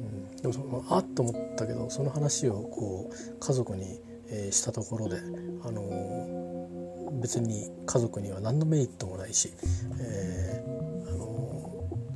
[0.00, 5.16] ん、でもそのあっと思ったけどその話をこう家族に、えー、したところで、
[5.62, 9.52] あのー、別に家族には何のメリットもないし、
[10.00, 10.85] えー、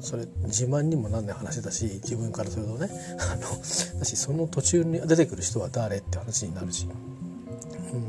[0.00, 2.88] それ自慢にもなんない話だし自分からするとね
[3.20, 6.86] あのだしその途中に出てくる人は誰って話になるし。
[7.92, 8.04] うん、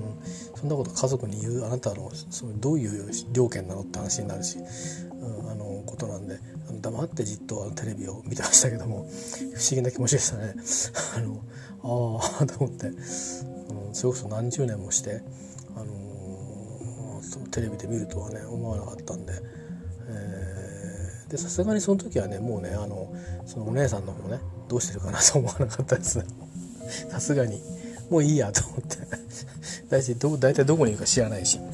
[0.60, 6.40] そんなこと家族に言うあなたのそのどういう条件なのって話になるし、うん、あのことなんで
[6.82, 9.08] 黙ってじっとテレビを見てましたけども
[9.56, 10.54] 不思議な気持ちでしたね。
[11.18, 11.42] あの
[11.84, 12.96] ああと思って、うん、
[13.94, 15.24] それこそ何十年もして、
[15.76, 19.34] あのー、テレビで見るとはね思わなかったんで。
[20.12, 20.71] えー、
[21.32, 23.14] でさすがにその時はねもうねあの
[23.46, 26.20] そのお姉さんの方ねどうしてるかなと思わなかったです。
[26.20, 26.26] ね
[27.10, 27.62] さすがに。
[28.10, 28.98] もういいやと思って。
[29.90, 31.66] 大体ど大体どこにいるか知らないし、うん。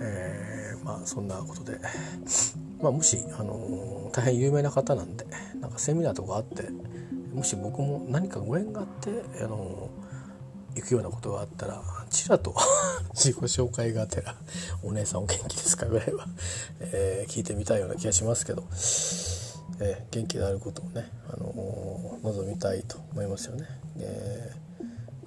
[0.00, 1.78] えー、まあそんなことで、
[2.80, 5.26] まあ、もし、あのー、大変有名な方なんで
[5.60, 6.70] なんかセミナーとかあって
[7.36, 9.10] もし僕も何かご縁があって、
[9.44, 9.90] あの、
[10.76, 12.54] 行くようなことがあったらちらと
[13.14, 14.36] 自己紹介がてら
[14.84, 16.26] 「お姉さんお元気ですか?」ぐらいは、
[16.80, 18.62] えー、聞いてみたいような気がしますけど、
[19.80, 23.66] えー、元気であることをね、あのー、望みたいと思いますよね。
[23.98, 24.66] えー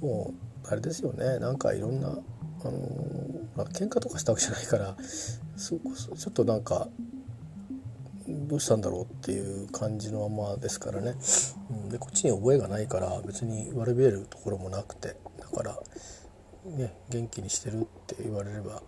[0.01, 0.33] も
[0.65, 2.21] うあれですよねなんかいろんなあの
[3.55, 4.95] まあ喧嘩とかしたわけじゃないから
[5.57, 6.87] すごくちょっとなんか
[8.27, 11.15] どうしたんだろうっていう感じのままですからね、
[11.71, 15.15] うん、でこっちに覚えがないから別に悪びれるところもなくて
[15.49, 15.79] から、
[16.65, 18.81] ね、元気にしてるって言われれば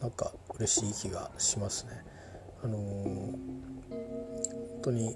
[0.00, 2.04] なんか嬉しい気がしますね。
[2.62, 5.14] あのー、本当に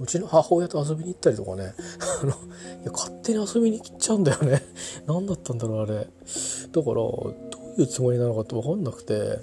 [0.00, 1.74] うちの母親と遊びに行ったりとかね
[2.22, 4.62] あのいや勝手に遊びに行っちゃうんだよね
[5.06, 7.34] 何だったんだろうあれだからど
[7.76, 9.40] ういうつもりなのかって分かんなくて、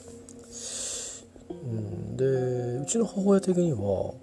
[1.63, 2.25] うん、で
[2.83, 4.13] うちの母親的には、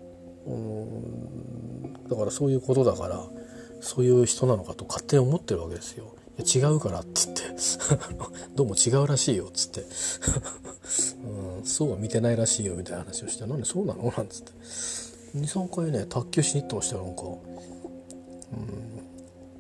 [0.47, 3.25] うん、だからそういうことだから
[3.81, 6.16] そういう人なのかと勝手に思ってるわけですよ。
[6.43, 7.43] 違うからって言って
[8.55, 9.85] どうも違うらしいよっつって。
[11.25, 14.53] うん、そうは見てないらしいよみたいな話をして「何そうなの?」なんつって。
[15.37, 17.39] 23回ね卓球しに行ってましたよなんか、うん、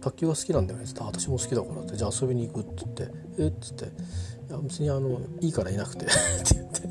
[0.01, 0.85] 卓球が好きなんだよね。
[0.85, 3.09] っつって私も好きだからってじゃあ遊びに行くって言って
[3.39, 3.47] え？
[3.49, 3.89] っつってい
[4.51, 6.15] や別にあのいいからいなくてって
[6.55, 6.87] 言って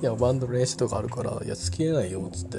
[0.00, 2.58] いやバンドの練習とかあるからいや付き合えないよっつって。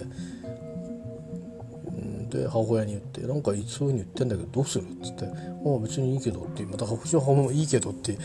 [2.29, 5.29] で母親に言って「なんかそういうふうに言ってんだけどどうする?」っつって「あ
[5.65, 8.17] あ別にいいけど」ってまたうちの母も「いいけど」って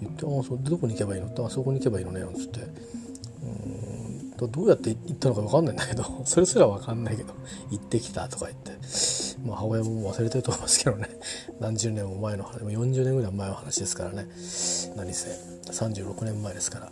[0.00, 2.60] 言って「ああそれでどこに行けばいいの?」って「あそこに行けばいいのね」なんつって
[3.42, 3.90] うん
[4.48, 7.34] どうやって行ったのか分かんないんだけどそれすら分かんないけど
[7.70, 8.72] 行ってきたとか言って、
[9.44, 11.08] まあ、母親も忘れてると思いますけどね
[11.60, 14.26] 何十年も前の話40年ぐらい前の話ですからね
[14.96, 15.28] 何せ
[15.70, 16.90] 36年前ですから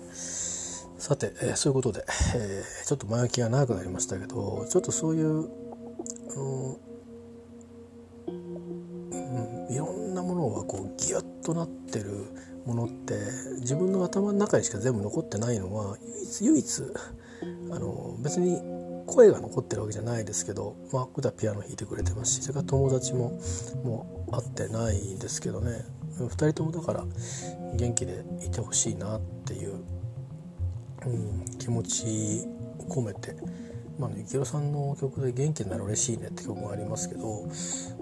[0.98, 2.04] さて、えー、そういうことで、
[2.34, 5.48] えー、ちょっと前置きが長くなりましたけどちょっとそういう、
[6.38, 12.26] うん、いろんなものがこうギュッとなってる
[12.66, 13.14] ものって
[13.60, 16.82] 自分の頭の中にしか全部残ってないのは唯一唯一
[17.72, 18.60] あの別に
[19.06, 23.40] 声が残ってるわけじゃないですけど、まあ、普段ピアノ弾いてくれてますしそれから友達も
[23.82, 25.84] もう会ってないですけどね
[26.18, 27.04] 2人ともだから
[27.74, 29.76] 元気でいてほしいなっていう、
[31.06, 32.46] うん、気持ち
[32.78, 33.34] を込めて。
[33.98, 37.48] まあ、ね、池さんの曲で「元気になる嬉しいね」って曲もありますけど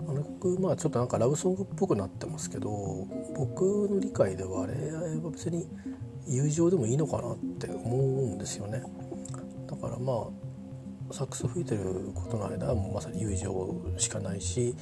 [0.08, 5.66] あの曲まあちょっとなんかラブソングっぽくなってますけど僕の理解ではあれは別に
[6.26, 8.82] 友情でもいいのかなって思うんですよね。
[9.68, 10.12] だからま
[11.10, 14.74] あサックス吹いてることの間はもうまさに友情しかないし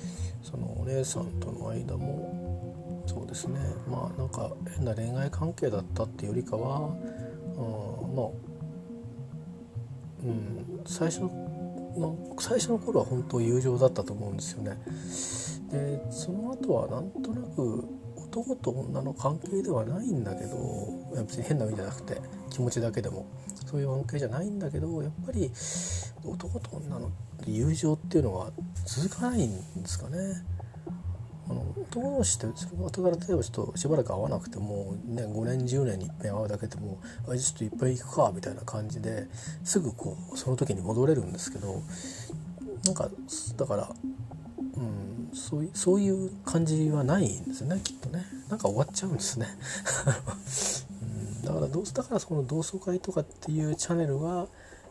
[0.43, 6.97] そのお姉さんとの間もそうですねまあなんか変な恋愛関係だったっていうよりかは、
[7.57, 8.27] うん、まあ、
[10.25, 14.79] うん、最初の最初の頃は本当友情だったと思うんですよね。
[15.71, 17.85] でその後はなんとなく
[18.17, 20.57] 男と女の関係ではないんだけど
[21.17, 23.27] 別に変な意味じゃなくて気持ちだけでも
[23.67, 25.51] そういう関係じゃないんだけどやっぱり
[26.25, 27.11] 男と女の
[27.47, 28.51] 友情っていうのは
[28.85, 30.19] 続かないんですかね。
[31.49, 39.27] あの男同士って後から例えばちょっとしばらく会わなくても、ね、5年10年にいっぺん会うだけでもあちょっといっぱい行くかみたいな感じで
[39.63, 41.83] すぐこうその時に戻れるんですけど
[42.85, 43.09] なんか
[43.57, 43.91] だから
[44.77, 48.25] うん、そうそういう感じはないんですよねきっとね。
[48.49, 49.47] なんか終わっちゃうんですね、
[51.03, 54.49] うん、だからどうだからその同窓会とかっていうチャンネルは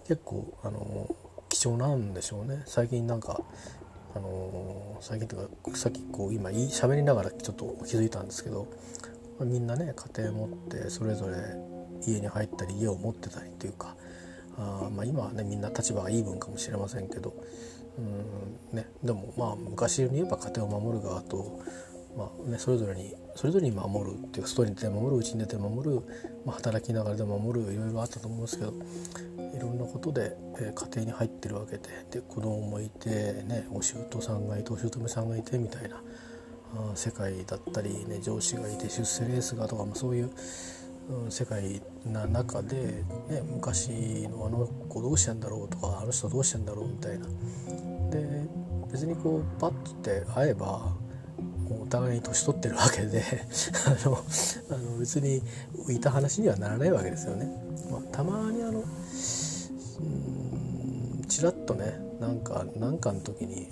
[0.07, 1.13] 結構あの
[1.49, 2.63] 貴重なんでしょうね。
[2.65, 3.41] 最近なんか
[4.15, 8.67] あの最近というかさっきこう今喋りながらちょっと気づいたんですけど
[9.39, 11.35] みんなね家庭持ってそれぞれ
[12.05, 13.95] 家に入ったり家を持ってたりというか
[14.57, 17.33] あまあ今はねみんな立場がいい分かもしれませんけど
[17.97, 21.59] うん、ね、でもまあ昔に言えば家庭を守る側と、
[22.17, 26.01] まあね、それぞれにそれぞれに守るっていうか外に出て守るうちに出て守る、
[26.45, 28.73] まあ、働きながらで守るいろいろあったと思うんですけど
[29.55, 36.01] いろんなことで、えー、家庭に入ってるわけでで子供もいて、ね、お舅さんがいてお姑さんがいてみたいな
[36.75, 40.31] あ世界だったり、ね、上司がいて出世レースがとか、まあ、そういう、
[41.09, 42.75] うん、世界な中で、
[43.29, 47.25] ね、昔のあの子どうしてんだろうとかあの人どうしてんだろうみたいな。
[48.09, 48.47] で
[48.91, 49.71] 別にこうパッ
[50.03, 50.95] て会えば
[51.69, 53.23] お互いに年取ってるわけで
[53.85, 54.23] あの
[54.69, 55.41] あの別に
[55.85, 57.51] 浮いた話にはならないわけですよね。
[57.91, 58.85] まあ、たまにあのうん
[61.27, 63.67] ちらっとねなんか何かの時に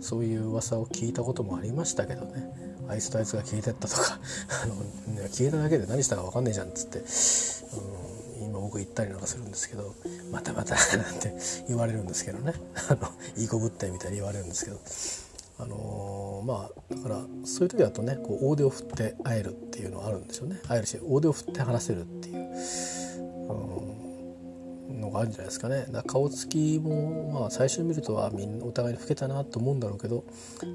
[0.00, 2.50] そういう噂を聞いたこともありましたけどね
[2.88, 4.20] あいつとあいつが消えてったとか
[4.62, 4.74] あの
[5.28, 7.02] 消えただけで何したか分かんねえじゃんっつって、
[8.44, 9.94] 今僕言ったりなんかするんですけど
[10.30, 11.34] またまたなんて
[11.66, 12.52] 言われるんですけどね
[12.90, 14.78] あのいい子ぶってみたいに言われるんですけど。
[15.58, 20.60] あのー、まあだからそういう時だとねこう大手を振って会えるっていうのはあるんですよね。
[20.66, 22.36] 会えるし大手を振って話せるっていう、
[24.88, 25.86] うん、のがあるんじゃないですかね。
[25.90, 30.24] だ顔つきも、まあ、最初見るとはみんなお互いに老けたなと思うんだろうけど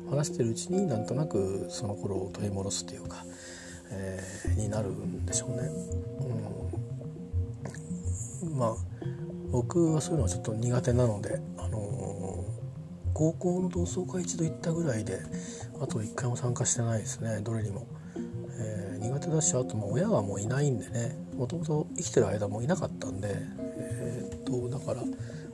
[0.10, 3.26] 話してるうちになんとなくその頃を取り戻すというか、
[3.92, 5.70] えー、になるんでしょうね。
[8.42, 8.76] うん、まあ
[9.52, 11.80] 僕はそういうのはちょっと苦手なので、あの
[13.14, 15.20] 高校の同窓会一度行ったぐらいで
[15.82, 17.42] あと一回も参加してないですね。
[17.42, 17.88] どれにも、
[18.60, 21.16] えー、苦手だしあとも親はもういないんでね。
[21.40, 25.04] もともと生きてる間もいなかったんで、えー、っとだから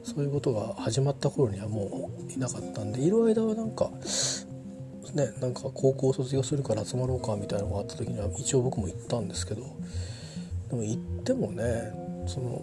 [0.04, 3.92] そういうことが始まった頃にはもういなかったんでいる間はなんか
[5.14, 9.62] ねなんか高校卒業するから集まろうかみたいなのがあった時には一応僕も行ったんですけど
[10.70, 11.94] でも行ってもね
[12.28, 12.62] その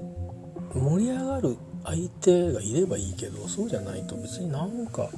[0.74, 5.08] 盛り上がる相手がいればいいけどそうじゃないと別になんか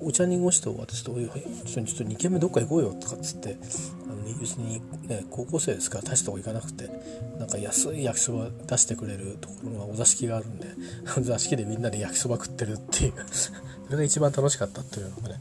[0.00, 3.56] お茶濁して終わってちょっとちょっと2軒目どっか行こうよとかっつって
[4.04, 6.90] あの別に、ね、高校生ですから大したとこ行かなくて
[7.38, 10.66] なんか安い焼きそば出してくれるところがお座敷があるんで
[11.22, 13.52] 座敷でみんなで焼きそば食ってるっていう そ
[13.90, 15.40] れが一番楽しかったっていうのがね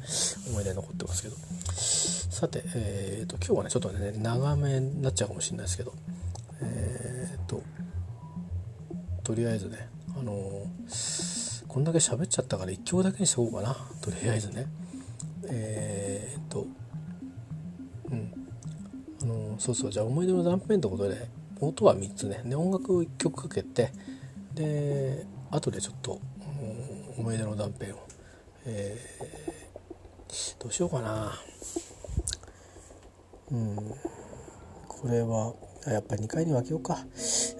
[0.49, 1.36] 思い出に残ってますけど。
[2.36, 5.93] さて、えーと、今日はねちょっとね長めになっちゃうかもしれないですけど
[6.62, 7.63] えっ、ー、と
[9.23, 10.67] とりあえずねあの、
[11.67, 13.75] こんだけ喋っちゃったから1曲だけにしとこうかな。
[14.01, 14.67] とりあえずね。
[15.47, 16.65] えー、っと
[18.10, 18.32] うん。
[19.21, 19.91] あの、そうそう。
[19.91, 21.28] じゃあ思い出の断片ってことで
[21.60, 22.41] 音は3つね。
[22.45, 23.91] で音楽を1曲かけて。
[24.54, 26.19] で後でちょっと、
[27.17, 28.08] 思い出の断片を、
[28.65, 31.34] えー、どうしようかな。
[33.51, 33.75] うん。
[34.88, 35.54] これは
[35.88, 37.06] やっぱり2回に分けようか。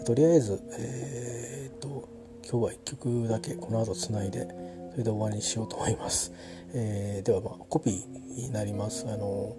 [0.06, 2.14] とりあえずえー、っと
[2.48, 4.48] 今日は1曲だけこの後つないで
[4.92, 6.32] それで終わりにしようと思います、
[6.74, 9.08] えー、ではまあコピーになります。
[9.10, 9.56] あの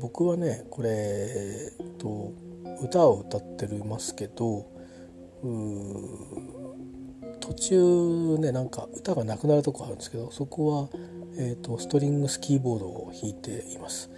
[0.00, 2.32] 僕はねこれ、えっと、
[2.82, 4.66] 歌を歌ってますけど
[7.40, 11.00] 途中ねなんか歌がなくなるとこあるんですけどそこは、
[11.38, 14.10] えーと、ストリングスキーボードを弾いています、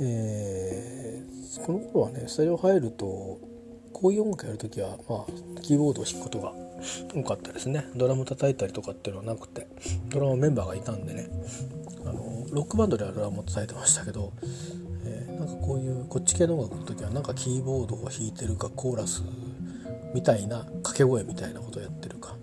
[0.00, 3.06] えー、この頃はねスタジオ入ると
[3.92, 6.54] こういう音楽やる時は、まあ、キーボードを弾くことが
[7.14, 7.86] 多かったですね。
[7.94, 9.68] ドラム叩いたりとかっていうのはなくて
[10.08, 11.28] ドラムメンバーがいたんでね。
[12.04, 14.32] あのロックバンドではドラムを叩いてましたけど、
[15.04, 19.22] えー、なんかこういうこっち系の音楽の時はなんかキーボードを弾いてるかコーラス
[20.14, 22.36] みたいな掛け声みたいなことをやってるか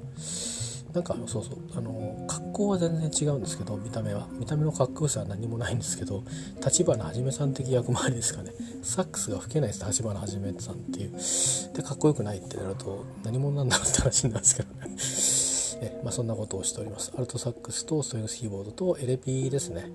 [0.98, 1.58] なんかそうそう。
[1.76, 4.28] あの格好は全然違うんですけど見た目は。
[4.40, 6.24] 見た目のかっこよさは何もないんですけど
[6.66, 8.52] 立花はじめさん的役回りですかね。
[8.82, 11.12] サックスが吹けないです立花はじめさんっていう。
[11.76, 14.98] でかっこよくないってなると何者なんだろうって話なんですけどね。
[15.88, 17.14] えまあ、そんなことをしております。
[17.16, 19.92] アルトサックスとストリングスキーボードとエレピですね。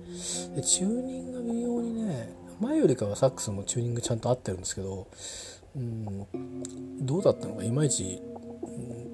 [0.55, 5.07] でチューニングが微妙にね前よりかはサックスもチューニングちゃんと合ってるんですけど
[5.75, 6.25] うん
[7.05, 8.21] どうだったのかいまいち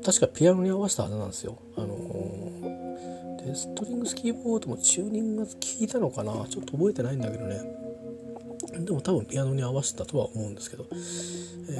[0.03, 1.57] 確かピアノに合わせたはずなんですよ。
[1.77, 6.31] あのー、でストリングスキーボードもチューニングが効いたのかな？
[6.47, 7.61] ちょっと覚えてないんだけどね。
[8.79, 10.95] でも多分ピアノに合わせたとは思うんですけど、え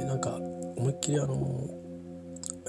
[0.02, 0.36] ー、なんか
[0.76, 1.68] 思いっきりあの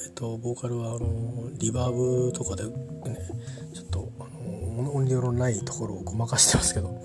[0.04, 1.94] えっ、とボーカルはあのリバー
[2.28, 2.72] ブとかでね
[3.74, 4.24] ちょっとあ
[4.82, 7.02] の音量のないところをごまかしてますけど、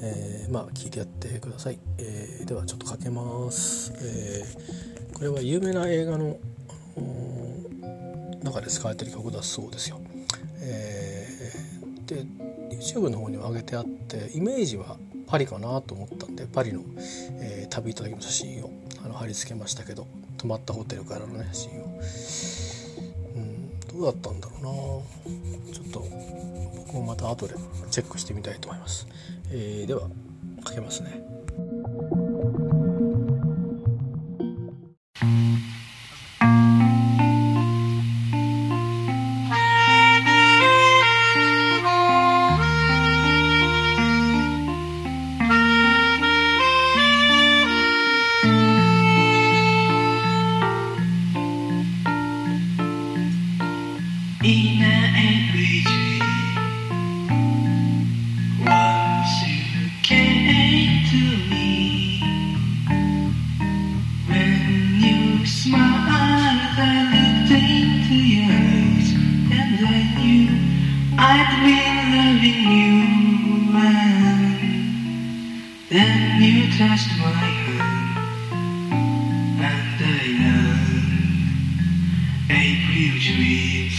[0.00, 6.38] えー、まあ聞いてやってください、えー、ではちょっとかけます、えー、これは有名な映画の
[8.46, 10.00] 中で使われてる曲だそうですよ。
[10.60, 12.24] えー、で
[12.76, 16.82] YouTube の方にも上げてあってイメージはパリかなと思ったんでパリの、
[17.40, 18.70] えー、旅先の写真を
[19.04, 20.06] あの貼り付けましたけど
[20.38, 21.84] 泊まったホテルからのね写真を。
[23.36, 26.00] うんどうだったんだろうなちょっと
[26.76, 27.54] 僕もまた後で
[27.90, 29.06] チェックしてみたいと思います、
[29.50, 30.02] えー、では
[30.64, 31.22] かけますね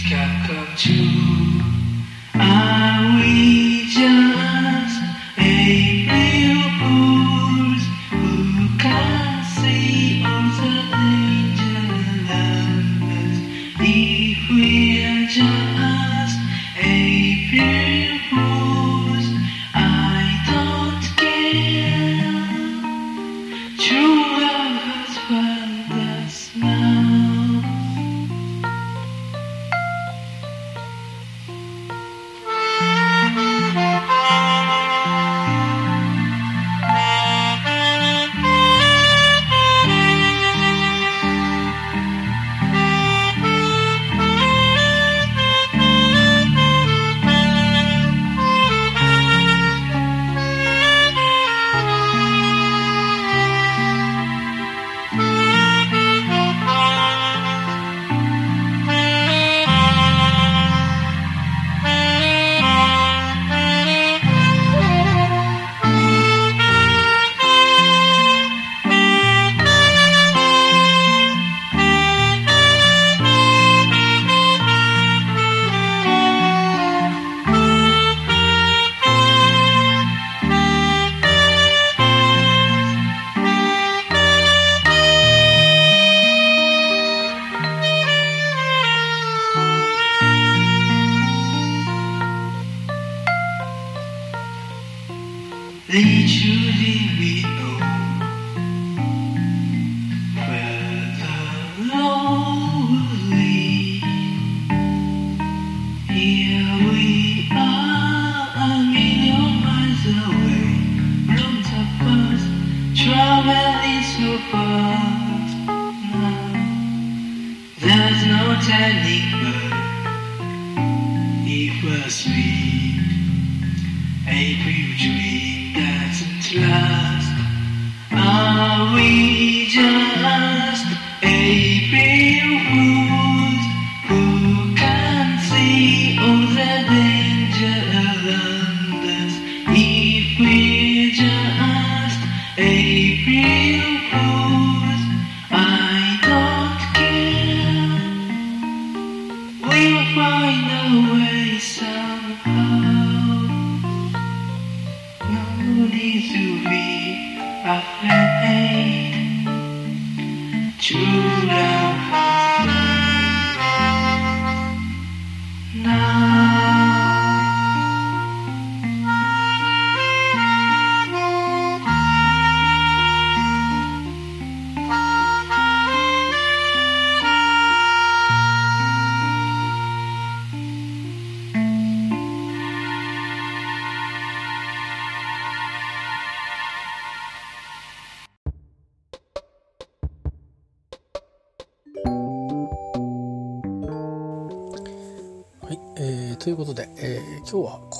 [0.08, 1.17] という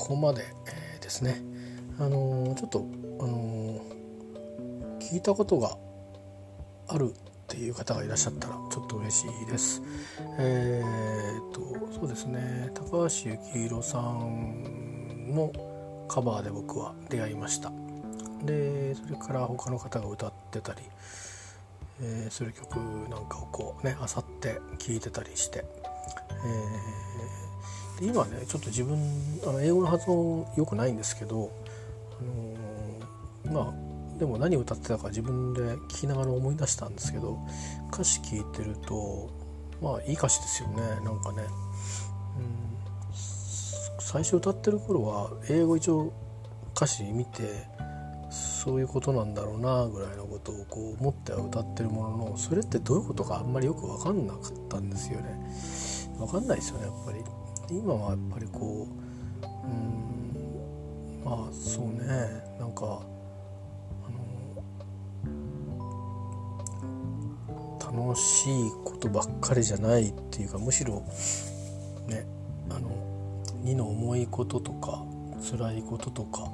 [0.09, 1.39] ここまで、えー、ですね。
[1.99, 2.83] あのー、ちょっと、
[3.19, 3.79] あの
[4.99, 5.77] 聞いたことが
[6.87, 7.13] あるっ
[7.47, 9.83] ていう方がいらっしゃったらちょっと嬉しいです。
[10.39, 11.61] えー、と
[11.93, 15.53] そうですね高橋幸宏さんの
[16.07, 17.71] カバーで僕は出会いました。
[18.43, 20.79] でそれから他の方が歌ってたり、
[22.01, 22.77] えー、する曲
[23.11, 25.63] なんかをこうねあさって聴いてたりして、
[26.31, 27.48] えー
[28.01, 28.97] 今ねちょっと自分
[29.45, 31.51] あの英語の発音良くないんですけど、
[33.45, 37.39] あのー、まあでも何を歌ってたか自分で聞きながら思い出したんですけど
[37.91, 39.29] 歌詞聞いてると
[39.81, 41.43] まあいい歌詞ですよねなんかね、
[42.37, 46.13] うん、最初歌ってる頃は英語一応
[46.75, 47.67] 歌詞見て
[48.31, 56.09] そういうことなんだろうなぐらいのことをこう思っては歌ってるもののそれってどういうことかあんまりよく分かんなかったんですよね。
[56.17, 57.19] 分かんないですよねやっぱり。
[57.71, 58.87] 今はやっぱりこ
[59.43, 62.07] ううんまあそうね
[62.59, 63.01] なんか
[64.05, 64.09] あ
[67.91, 71.03] の楽しいことばっかりじゃないっていうかむしろ
[72.07, 72.25] ね
[72.69, 72.89] あの
[73.63, 75.03] 2の重いこととか
[75.51, 76.51] 辛いこととか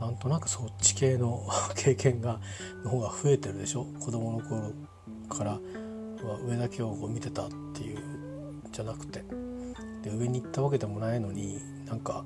[0.00, 1.42] なんとなくそっち系の
[1.74, 2.40] 経験が
[2.84, 3.86] の方が増えてるでしょ？
[4.00, 4.72] 子供の頃
[5.28, 5.58] からは
[6.44, 7.98] 上だけをこう見てたっていう
[8.72, 9.24] じゃなくて。
[10.06, 12.24] で上に行ったわけでもないのになんか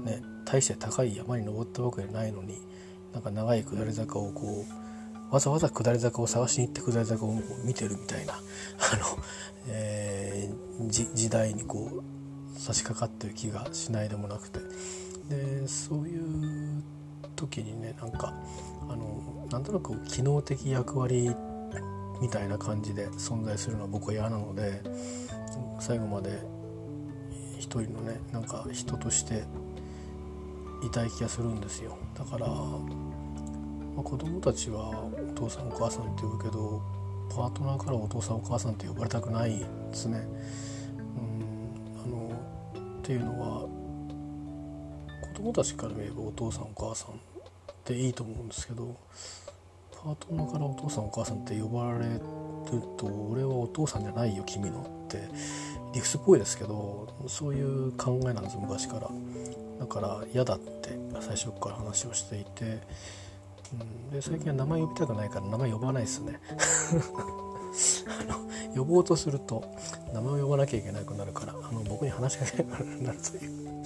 [0.00, 2.60] ね大して高い山に登ったわけじゃないのに
[3.12, 4.64] なんか長い下り坂をこ
[5.30, 7.34] うわざわざ下り坂を探しに行って下り坂を
[7.64, 8.34] 見てるみたいな
[8.92, 9.22] あの、
[9.68, 11.90] えー、時代にこ
[12.56, 14.60] う差し掛かってる気がしないでもなくて。
[15.28, 16.82] でそういう
[17.34, 18.34] 時にねなんか
[18.90, 21.34] あのなんとなく機能的役割
[22.20, 24.82] みたいな感じで存在するのは僕は嫌なので
[25.80, 26.42] 最後まで
[27.64, 29.44] 一人のねなんか人として
[30.84, 36.82] いたい気がするんですよだからまあ、子供たちはお父さんお母さんって呼ぶけど
[37.30, 40.18] パートナーからお父さんお母さんって呼ばれたくないですね。
[41.16, 42.30] うんあの
[42.98, 43.68] っていうのは
[45.28, 47.16] 子供たちから見ればお父さんお母さんっ
[47.84, 48.96] ていいと思うんですけど
[49.92, 52.20] パートナーからお父さんお母さんって呼ばれる
[52.96, 55.28] と俺はお父さんじゃないよ君のって
[55.94, 59.08] 理屈っぽいですけどそういう考えなんです昔から。
[59.78, 62.80] だから嫌だって最初から話をしていて。
[63.72, 66.38] うん、で最近は名前呼びたくないから名前呼ばないですね。
[68.06, 69.64] あの呼ぼうとすると
[70.12, 73.84] 名前を呼ばなきゃいけなくなるからあの僕に話しかけなくなるという。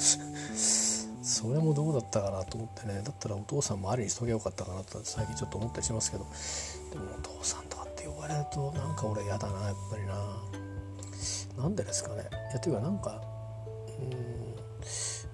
[1.22, 3.02] それもどうだったかなと思ってね。
[3.04, 6.26] だったらお父さんもありにしとけばよかったかなと最近ちょっと思ったりしますけど。
[6.90, 10.14] でもお父さんとかって呼ばれるとなんか俺嫌だなやっぱりな。
[11.58, 12.28] なんでですかね。
[12.52, 13.20] いやていうかなんか
[14.00, 14.38] うん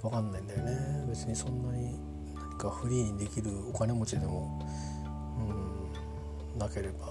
[0.02, 1.04] 分かんないんだよね。
[1.08, 1.98] 別にそんなに
[2.34, 4.66] 何かフリーにできるお金持ちでも、
[6.54, 7.06] うん、なければ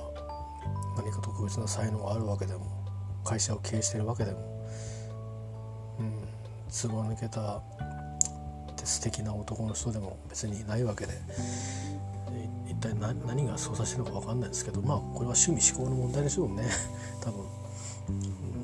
[0.98, 2.66] 何か特別な才能があるわけでも
[3.24, 4.40] 会社を経営してるわけでも、
[6.00, 6.14] うん、
[6.70, 7.62] つば抜けた
[8.84, 11.14] 素敵な男の人でも別にいないわけで
[12.68, 16.64] 一体何が操作してるのか分かんないですけどまあこれは趣味思考の問題でしょうね。
[17.22, 17.46] 多分。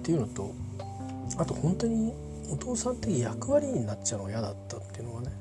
[0.09, 0.55] っていうのと
[1.37, 2.11] あと本当に
[2.51, 5.31] お父さん的役割になっちゃうのが嫌だったっていうのがね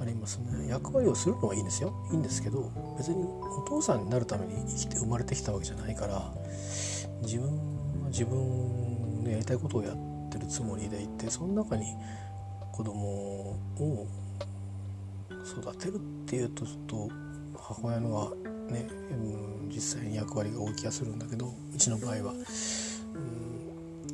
[0.00, 0.66] ありますね。
[0.66, 1.92] 役割をするのはいいんですよ。
[2.10, 6.32] いいんですけど別にお父さんになるために生きて生まれてきたわけじゃないから
[7.20, 7.48] 自分
[8.02, 11.84] は自分のやりたいことをやってるつもりでいてその中に
[12.72, 14.06] 子供を
[15.44, 17.10] 育てるっていうとちょっと
[17.58, 18.30] 母親のは
[18.70, 23.49] ね、うん、実際に役割が大きい気がするんだけどうちの場合は、うん、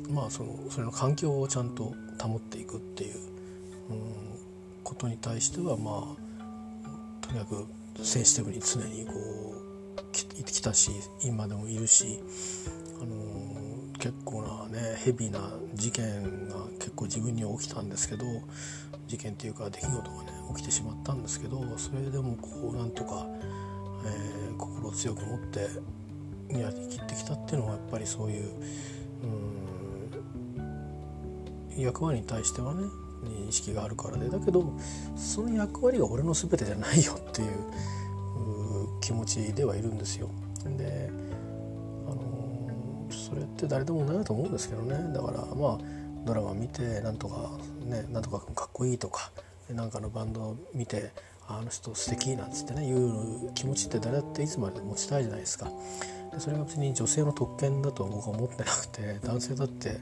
[0.09, 3.15] まあそのそれの環境をちゃんと保っていくっていう、
[3.89, 4.37] うん
[4.87, 6.15] ことに対してはま
[6.85, 7.65] あとにかく
[8.01, 10.91] センシティブに常にこう来たし
[11.21, 12.19] 今でもいるし、
[13.01, 18.23] あのー、結構なねヘビーな事件が結構自分には起きたんですけど
[19.07, 23.27] 事件っていうか出来事がね起きてしまったんですけどそれでもこうなんとか、
[24.05, 25.59] えー、心を強く持って
[26.57, 29.66] やりきってきたっていうのはやっぱりそういう、うん、
[31.77, 32.83] 役割に対してはね
[33.23, 34.63] 認識があるからでだけど
[35.15, 37.49] その役割が俺の全てじゃないよっていう
[39.01, 40.29] 気持ちではいるんですよ。
[40.65, 41.09] で
[42.07, 45.79] あのそれって誰でもないと思うんですけどねだからまあ
[46.25, 47.51] ドラマ見てなんとか
[47.85, 49.31] ねなんとかかっこいいとか
[49.69, 51.11] なんかのバンドを見て
[51.47, 55.71] あの人素敵なんつってねいう気持ちって誰だっていつまで持ちたいじゃないですか。
[56.39, 59.97] それが別に女性の特権だと僕は思ってなくて男性だって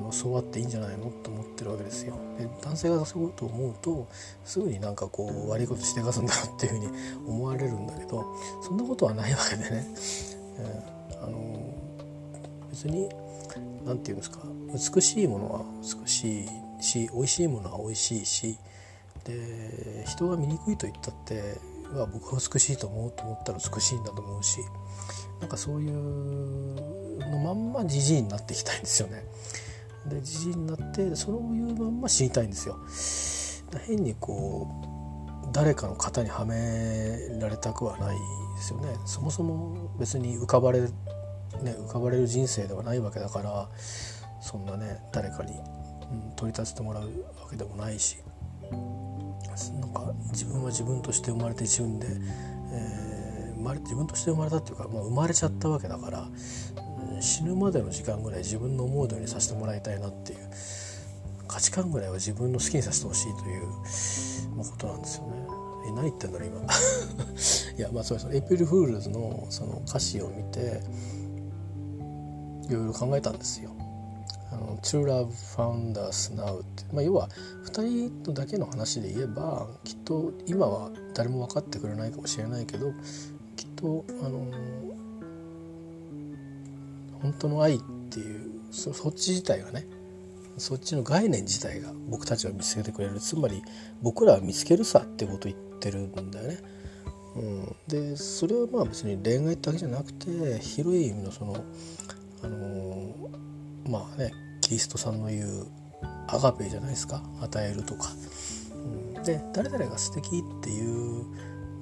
[0.00, 1.10] のそうあっていいんじゃないの？
[1.22, 2.14] と思ってるわけですよ。
[2.38, 4.08] で男性がそういうことを思うと
[4.44, 6.86] すぐになんかこう悪いことしてかすんだろうっていうふうに
[7.26, 8.24] 思われるんだけど
[8.62, 9.86] そんなことはないわけでね、
[10.58, 11.74] えー、あの
[12.70, 13.08] 別に
[13.84, 14.38] 何て言うんですか
[14.94, 18.58] 美しいものは美しいし美味しいものは美味しいし
[19.24, 21.58] で人が醜いと言ったって
[21.92, 24.60] は僕は美しいと思うと思ったら美しいんだと思うし
[25.40, 25.92] なんかそういう
[27.18, 29.24] のまんまじじいになっていきたいんですよね。
[30.10, 32.78] でじじいになってそういうまんま死にたいんですよ。
[33.86, 34.68] 変にこ
[35.46, 38.16] う誰かの型にはめられたくはない
[38.56, 38.94] ですよね。
[39.06, 40.88] そもそも別に浮かばれね
[41.62, 43.68] 浮かばれる人生ではないわけだから
[44.40, 47.04] そんなね誰かに、うん、取り立ててもらう
[47.40, 48.18] わけでもないし
[49.80, 52.06] なんか自分は自分として生まれて自分で、
[52.72, 56.28] えー、生まれ自分として生まれたっていうかもう生まれちゃったわけだから、
[57.20, 60.38] 死ぬまでの時間ぐらい自分の思う通りにさせてもらいたいなっていう
[61.46, 63.66] 価値観ぐらいは自分の好きにさせてほしいという、
[64.56, 65.60] まあ、ことなんですよね。
[65.88, 66.60] え何言ってんだろう今
[67.78, 70.80] いやまあそうです April Fools のその歌詞を見て
[72.68, 73.70] いろいろ考えたんですよ。
[74.52, 77.28] あの True Love Found Us Now って、まあ、要は
[77.64, 82.92] 2人のだけの話で言えばきっと今は誰も分かってくれないかもしれないけど
[83.56, 84.46] きっとあの
[87.22, 89.86] 本当の愛っていうそっち自体がね
[90.58, 93.62] そっちの概念自体が僕たちを見つけてくれるつまり
[94.02, 96.58] 僕らは見つけるさってことを言ってるんだよね。
[97.36, 101.64] うん、でそれはまあ別に恋愛だけじゃなくて広い意味のその
[102.42, 105.66] あのー、まあねキリストさんの言う
[106.26, 108.10] アガペじゃないですか与えるとか。
[108.74, 111.24] うん、で誰々が素敵っていう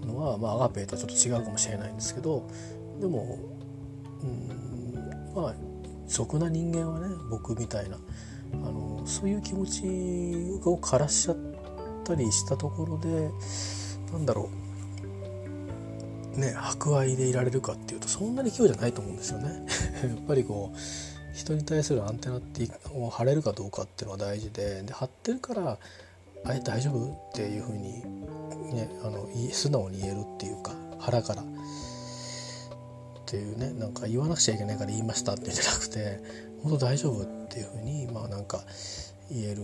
[0.06, 2.48] のは、まあ、アガペとはちょっと違うかもしれないんですけど
[3.00, 3.38] でも、
[4.22, 4.67] うん、
[5.38, 5.54] まあ
[6.08, 7.96] 俗な人間はね僕みたいな
[8.54, 11.36] あのそういう気持ちを枯らしちゃっ
[12.04, 13.30] たりしたところで
[14.12, 14.50] なんだろ
[16.34, 19.66] うね博愛でいられるかっていうとそんなに器用じゃないと思うんですよね。
[20.02, 20.78] やっぱりこう
[21.36, 25.78] 人に対するアンテナってを張れるかどうかっていうのは大事でで張ってるから
[26.44, 28.02] 「あれ大丈夫?」っていうふうに、
[28.74, 31.44] ね、あの素直に言えるっていうか腹から。
[33.28, 36.18] っていうねなんか言わなくちゃいけないから言いましたって言うんじゃなくて
[36.62, 38.64] 本当大丈夫っていうふうにまあなんか
[39.30, 39.62] 言える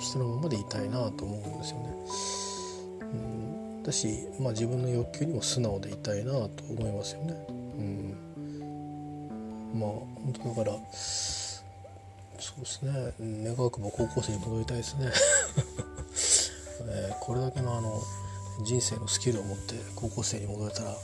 [0.00, 1.94] 人のままでいたいなと思うんですよね。
[3.02, 3.04] う
[3.80, 4.08] ん、だし、
[4.40, 7.46] まあ、自分の欲求にも素直でいたいなと思いますよね。
[7.50, 8.16] うん
[9.78, 13.12] まあ本当だからそうですね
[13.44, 15.10] 願わくば高校生に戻りたいですね、
[16.88, 18.00] えー、これだけのあの
[18.64, 20.96] 人生のスキルを持って高校生に戻れたら、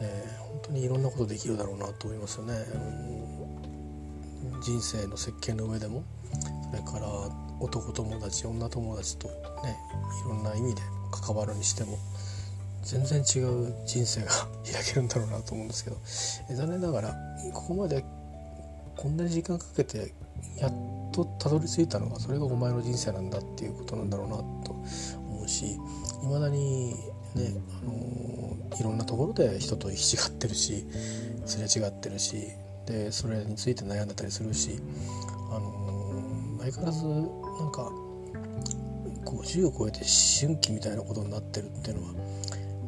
[0.00, 2.54] えー、本当にいろんなことできるだろうなと思いますよね、
[4.54, 6.02] うん、人生の設計の上でも。
[6.70, 7.06] それから
[7.60, 9.34] 男友達女友達とね
[10.24, 11.98] いろんな意味で関わるにしても
[12.82, 14.28] 全然違う人生が
[14.70, 15.96] 開けるんだろうなと思うんですけど。
[16.50, 17.16] え残念ながら
[17.52, 18.04] ここまで
[18.96, 20.12] こんなに時間かけて
[20.56, 20.72] やっ
[21.12, 24.72] とたどり着いたのがそれがお前の人生なんだっていうことなんだろうなと
[25.30, 25.78] 思うしい
[26.26, 26.94] まだに
[27.34, 30.84] ね、あのー、いろんなところで人と行き違ってるし
[31.46, 32.48] すれ違ってるし
[32.86, 34.80] でそれについて悩んでたりするし、
[35.50, 37.12] あのー、相変わらずな
[37.68, 37.90] んか
[39.24, 42.14] 50を超えて思春期みたいなことになってるっていうのは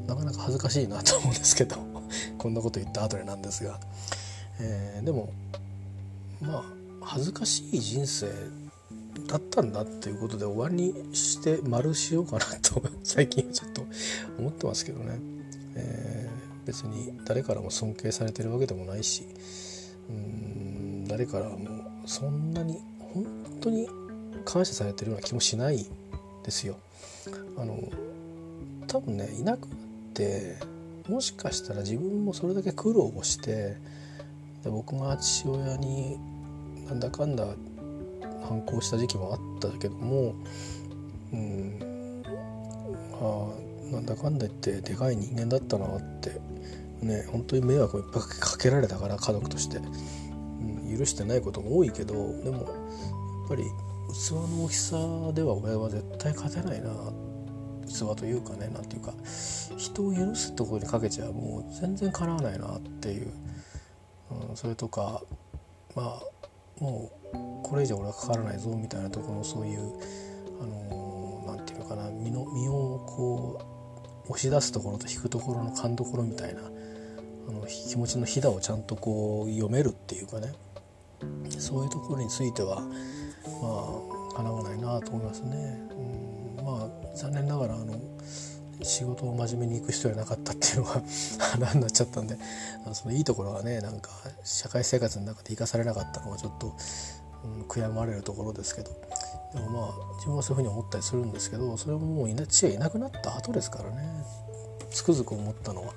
[0.09, 1.77] なかなか恥ずかしいなと思うんですけど
[2.39, 3.79] こんなこと言った後でなんですが、
[4.59, 5.31] えー、でも
[6.41, 6.65] まあ
[7.03, 8.27] 恥ずかしい人生
[9.27, 13.85] だったんだっていうことで終わりにして丸しようかなと最近ちょっと
[14.39, 15.19] 思ってますけどね、
[15.77, 19.27] えー、別に誰からも尊敬されてるわけでもないし
[20.09, 22.81] うん誰からもそんなに
[23.15, 23.27] 本
[23.61, 23.89] 当に
[24.45, 25.87] 感謝されてるような気もしない
[26.45, 26.77] ですよ。
[27.57, 27.79] あの
[28.87, 29.71] 多分ねいなくっ
[30.15, 30.57] て
[31.09, 33.77] もしかしたら自分もそれだけ苦労をして
[34.65, 36.19] で僕が父親に
[36.87, 37.47] なんだかんだ
[38.51, 40.35] 反抗した時期もあったけども
[41.33, 42.25] うん
[43.21, 46.41] あなんだかんだ言ってでかい人間だったなって
[47.01, 53.65] ね本当に迷惑をいっぱいかけられたから家族として、うん、許してないことも多いけどでもやっぱり
[54.13, 54.97] 器の大きさ
[55.33, 56.91] では親は絶対勝てないな
[57.87, 59.15] 器というかね何ていうか
[59.77, 63.33] 人を許すところにかけちゃもう全然かなわないなっていう、
[64.51, 65.23] うん、それとか
[65.95, 66.40] まあ
[66.81, 69.81] もうこれ以上俺はかからないぞみたいなところのそういう
[70.61, 73.61] あの何、て言うのかな身の身をこ
[74.27, 76.61] う押し出すところと引くところの勘どころみたいな
[77.49, 80.53] あの気持ちのひだをちゃんとこう読めるっていうかね
[81.59, 85.81] そういうところについてはまあかなわないなと思いますね。
[86.59, 87.95] うん、まあ残念ながらあの
[88.83, 91.03] 仕事を真面目に行く人じゃなかったっていうのが
[91.53, 92.37] 話になっちゃったんで
[92.93, 94.11] そのいいところはねなんか
[94.45, 96.75] 社会生活の中で生かされなかったのはちょっと、
[97.45, 98.91] うん、悔やまれるところですけど
[99.55, 104.25] でもまあ自分はそういうふうに思ったりするんですけどそれももう父がいなくなった後ですからね。
[104.91, 105.95] つくづく思ったのは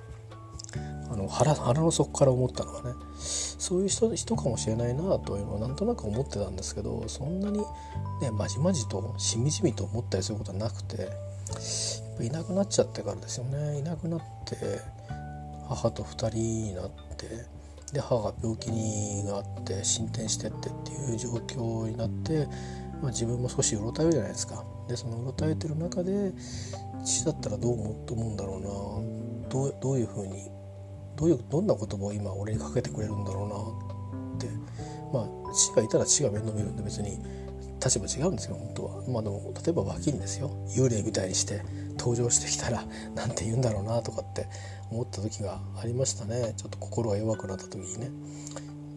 [1.12, 2.92] あの腹腹の底から思ったのはね。
[3.18, 7.60] そういう人人かもしれないなというのはなんとなく思ってたんですけどそんなに
[8.22, 11.10] ねまじまじとしみじみと思ったりすることはなくて
[12.22, 14.82] いなくなっちゃってからですよねいなくなって
[15.68, 17.28] 母と2人になって
[17.94, 22.48] で母が病気にがあって進展してってっていう状況になって、
[23.02, 24.66] まあ、自分も少しうろたえるじゃないですか。
[24.88, 26.34] でそのうろたえてる中で
[27.06, 30.50] 父だったらどう思う思うんだろうなどうどういうふうに
[31.16, 34.48] どういうどんな言葉を今俺にかけてくれるんだろうなって
[35.14, 37.20] まあ父がいたら父が面倒見るんで別に
[37.84, 39.04] 立場違うんですよ本当は。
[39.08, 41.62] まあでも例えば脇にですよ幽霊みたいにして
[42.04, 42.84] 登場してきたら
[43.16, 44.46] 何て言うんだろうなとかって
[44.92, 46.54] 思った時がありましたね。
[46.58, 48.12] ちょっと心が弱くなった時にね。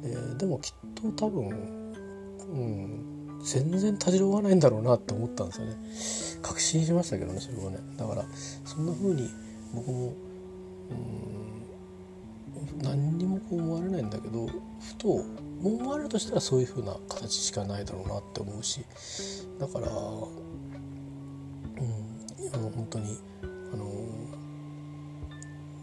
[0.02, 0.72] えー、でもきっ
[1.14, 5.76] と多分、うん、全然たじろわないんだろうなって思ったんですよね。
[6.42, 7.78] 確信しましたけどねそれはね。
[7.96, 8.24] だから
[8.64, 9.30] そんな風に
[9.72, 10.12] 僕も、
[10.90, 10.94] う
[12.76, 15.22] ん、何にもこう思われないんだけどふと
[15.62, 18.84] 思われるとしたらそういう風な形しかないだろうなって思うし。
[19.58, 19.86] だから、
[22.52, 23.18] あの本当に
[23.72, 23.84] あの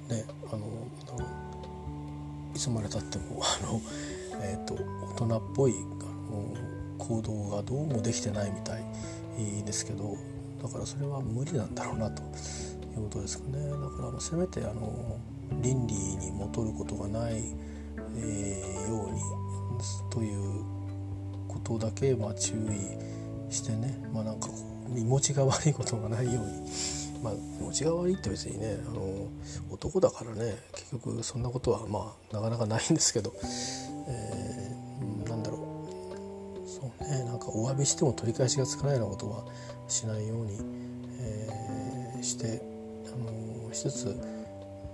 [0.10, 0.68] ねあの
[2.56, 3.82] いつまでたっても あの、
[4.42, 6.44] えーと、大人っぽいあの
[6.98, 8.84] 行動がどうもできてないみたい
[9.66, 10.16] ですけど
[10.62, 12.26] だからそれは無理なんだろうなとい
[12.96, 13.70] うことですかね。
[13.70, 15.18] だからせめてあの
[15.62, 17.44] 倫理に戻ることがない、
[18.16, 19.20] えー、ように
[20.10, 20.64] という
[21.48, 24.08] ことだけまあ注意してね。
[24.14, 27.04] まあなんかこう身持ちが悪いことがないように。
[27.24, 29.28] まあ気持ちが悪いって別にねあの
[29.72, 33.34] 男だからね結局そんなことはまあなかなかないんですけど、
[34.10, 35.64] えー、なんだろう。
[36.70, 39.46] そうねなんかお詫びしても取り返しがつかないようなことは
[39.88, 40.60] しないように、
[41.22, 42.62] えー、して
[43.06, 44.22] あのしつつ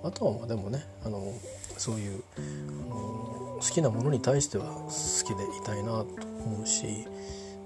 [0.03, 1.33] あとはまあでもねあの
[1.77, 2.41] そういうあ
[2.89, 4.89] の好きなものに対しては好
[5.25, 6.05] きでいたいなと
[6.45, 7.07] 思うし、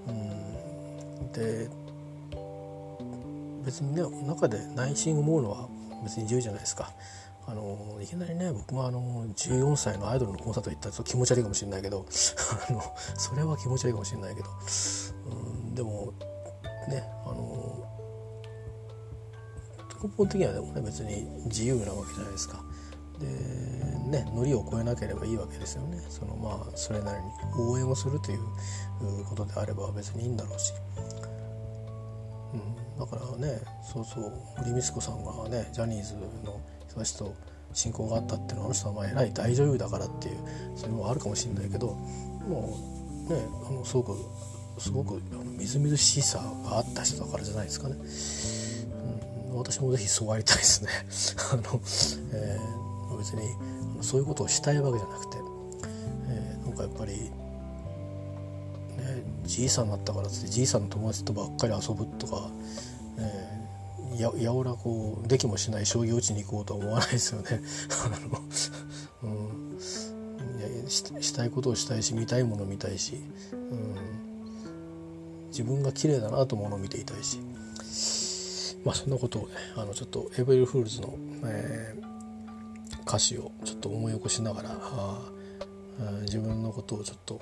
[0.08, 1.68] うん、で
[3.64, 5.68] 別にね中で内心思うのは
[6.02, 6.92] 別に自由じゃないですか。
[7.46, 12.06] あのいきなりね僕もあの14歳のアイドルのコンサート行ったら気持ち悪いかもしれないけど
[12.68, 12.82] あの
[13.16, 14.48] それは気持ち悪いかもしれないけど、
[15.30, 15.34] う
[15.70, 16.14] ん、でも
[16.88, 17.84] ねあの
[20.02, 22.62] 根本的にはでもね別に自由なわけじゃないですか。
[23.20, 26.02] でねノリを超えなければいいわけですよね。
[26.08, 28.40] そのまあそれなりに応援をするという
[29.28, 30.72] ことであれば別にいいんだろうし。
[32.98, 36.14] だからねそうそう森光子さんがねジャニーズ
[36.44, 37.34] の人たちと
[37.72, 40.36] 親交があったっていうのはあの人はまあ偉い大女優だからっていう
[40.76, 42.78] それもあるかもしれないけども
[43.28, 44.16] うねあのすごく
[44.78, 45.20] すごく
[45.58, 47.94] みずみずしさがあった人だからじゃないですかね。
[49.52, 50.90] うん、私もぜひそうありたいですね。
[51.52, 51.80] あの、
[52.32, 53.42] えー、別に
[54.02, 55.36] そういうことをしたいわけじゃなくて、
[56.28, 57.30] えー、なんかやっぱり
[59.44, 62.50] じいさんになったからってじいさんの友達とばっかり遊ぶとか、
[64.20, 67.60] ややおらこうできもしない将棋を打ちに行こうとは思わないですよね。
[69.22, 69.78] あのうん。
[70.58, 73.20] いやししたいことをしたいし見たいものを見たいし、
[73.52, 73.96] うん、
[75.48, 77.40] 自分が綺麗だなと思うのを見ていたいし。
[78.84, 85.18] まあそんなことをねあのちょっとエブリルフールズの、えー、歌詞をちょっと思い起こしながらあ
[86.22, 87.40] 自分のことをちょっと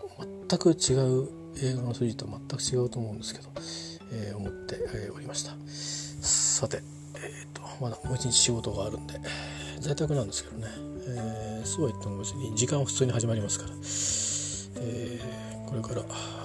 [0.48, 3.48] 全く違う映画の筋と全く違うと思うんですけど、
[4.12, 5.52] えー、思って、えおりました。
[6.62, 6.80] さて、
[7.16, 9.18] えーと、まだもう一日仕事があるんで
[9.80, 10.68] 在宅なんですけどね、
[11.08, 13.72] えー、そうは言っても別に時間は普通に始まりますから、
[14.86, 16.04] えー、これから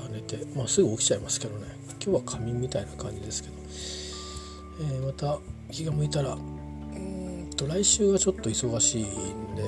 [0.10, 1.68] 寝て、まあ、すぐ起きちゃいますけどね。
[2.04, 5.38] 今日は仮眠みたいな感じですけど、えまた
[5.72, 9.64] 気が向いたらうんと来週はちょっと忙しいんで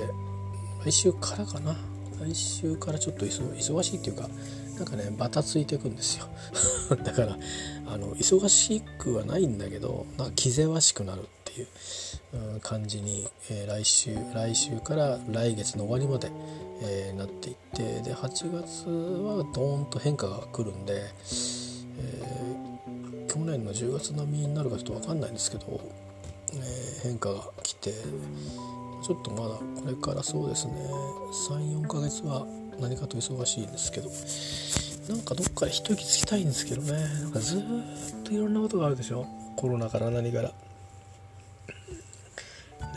[0.83, 1.75] 来週からかな。
[2.19, 4.27] 来週からちょっと忙しいっていうか
[4.77, 6.25] なんかねバタついていくんですよ。
[7.03, 7.37] だから
[7.91, 11.67] あの忙しくはないんだけどなんか気ぜわしくなるっていう、
[12.61, 16.31] 感じに、えー、来週来週から来月の終わりまで、
[16.83, 25.81] えー、なっていってで8月はドーンと変化が来るんで、えー、去年の10月並みになるかちょっと分かんないんですけど、
[26.53, 30.73] え変化が来てちょっとまだこれからそうですね
[31.49, 32.45] 34ヶ月は
[32.79, 34.09] 何かと忙しいんですけど
[35.09, 36.91] なんかどっかで一息つきたいんですけどね。
[36.91, 37.61] なんかずっ
[38.23, 39.25] といろんなことがあるでしょ。
[39.55, 40.53] コロナから何から。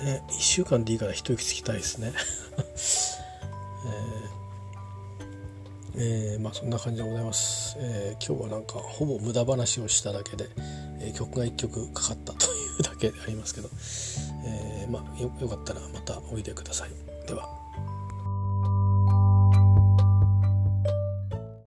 [0.04, 2.12] ね1週間でいいから一息つきたいですね。
[5.96, 10.50] えー、えー、まあそんな感じでございます、えー、今日はなんかほぼ無駄話をしただけで、
[11.00, 12.48] え曲が1曲かかったとい
[12.78, 13.70] うだけでありますけど、
[14.44, 16.90] えー、まあよかったらまたおいでください。
[17.26, 17.61] では。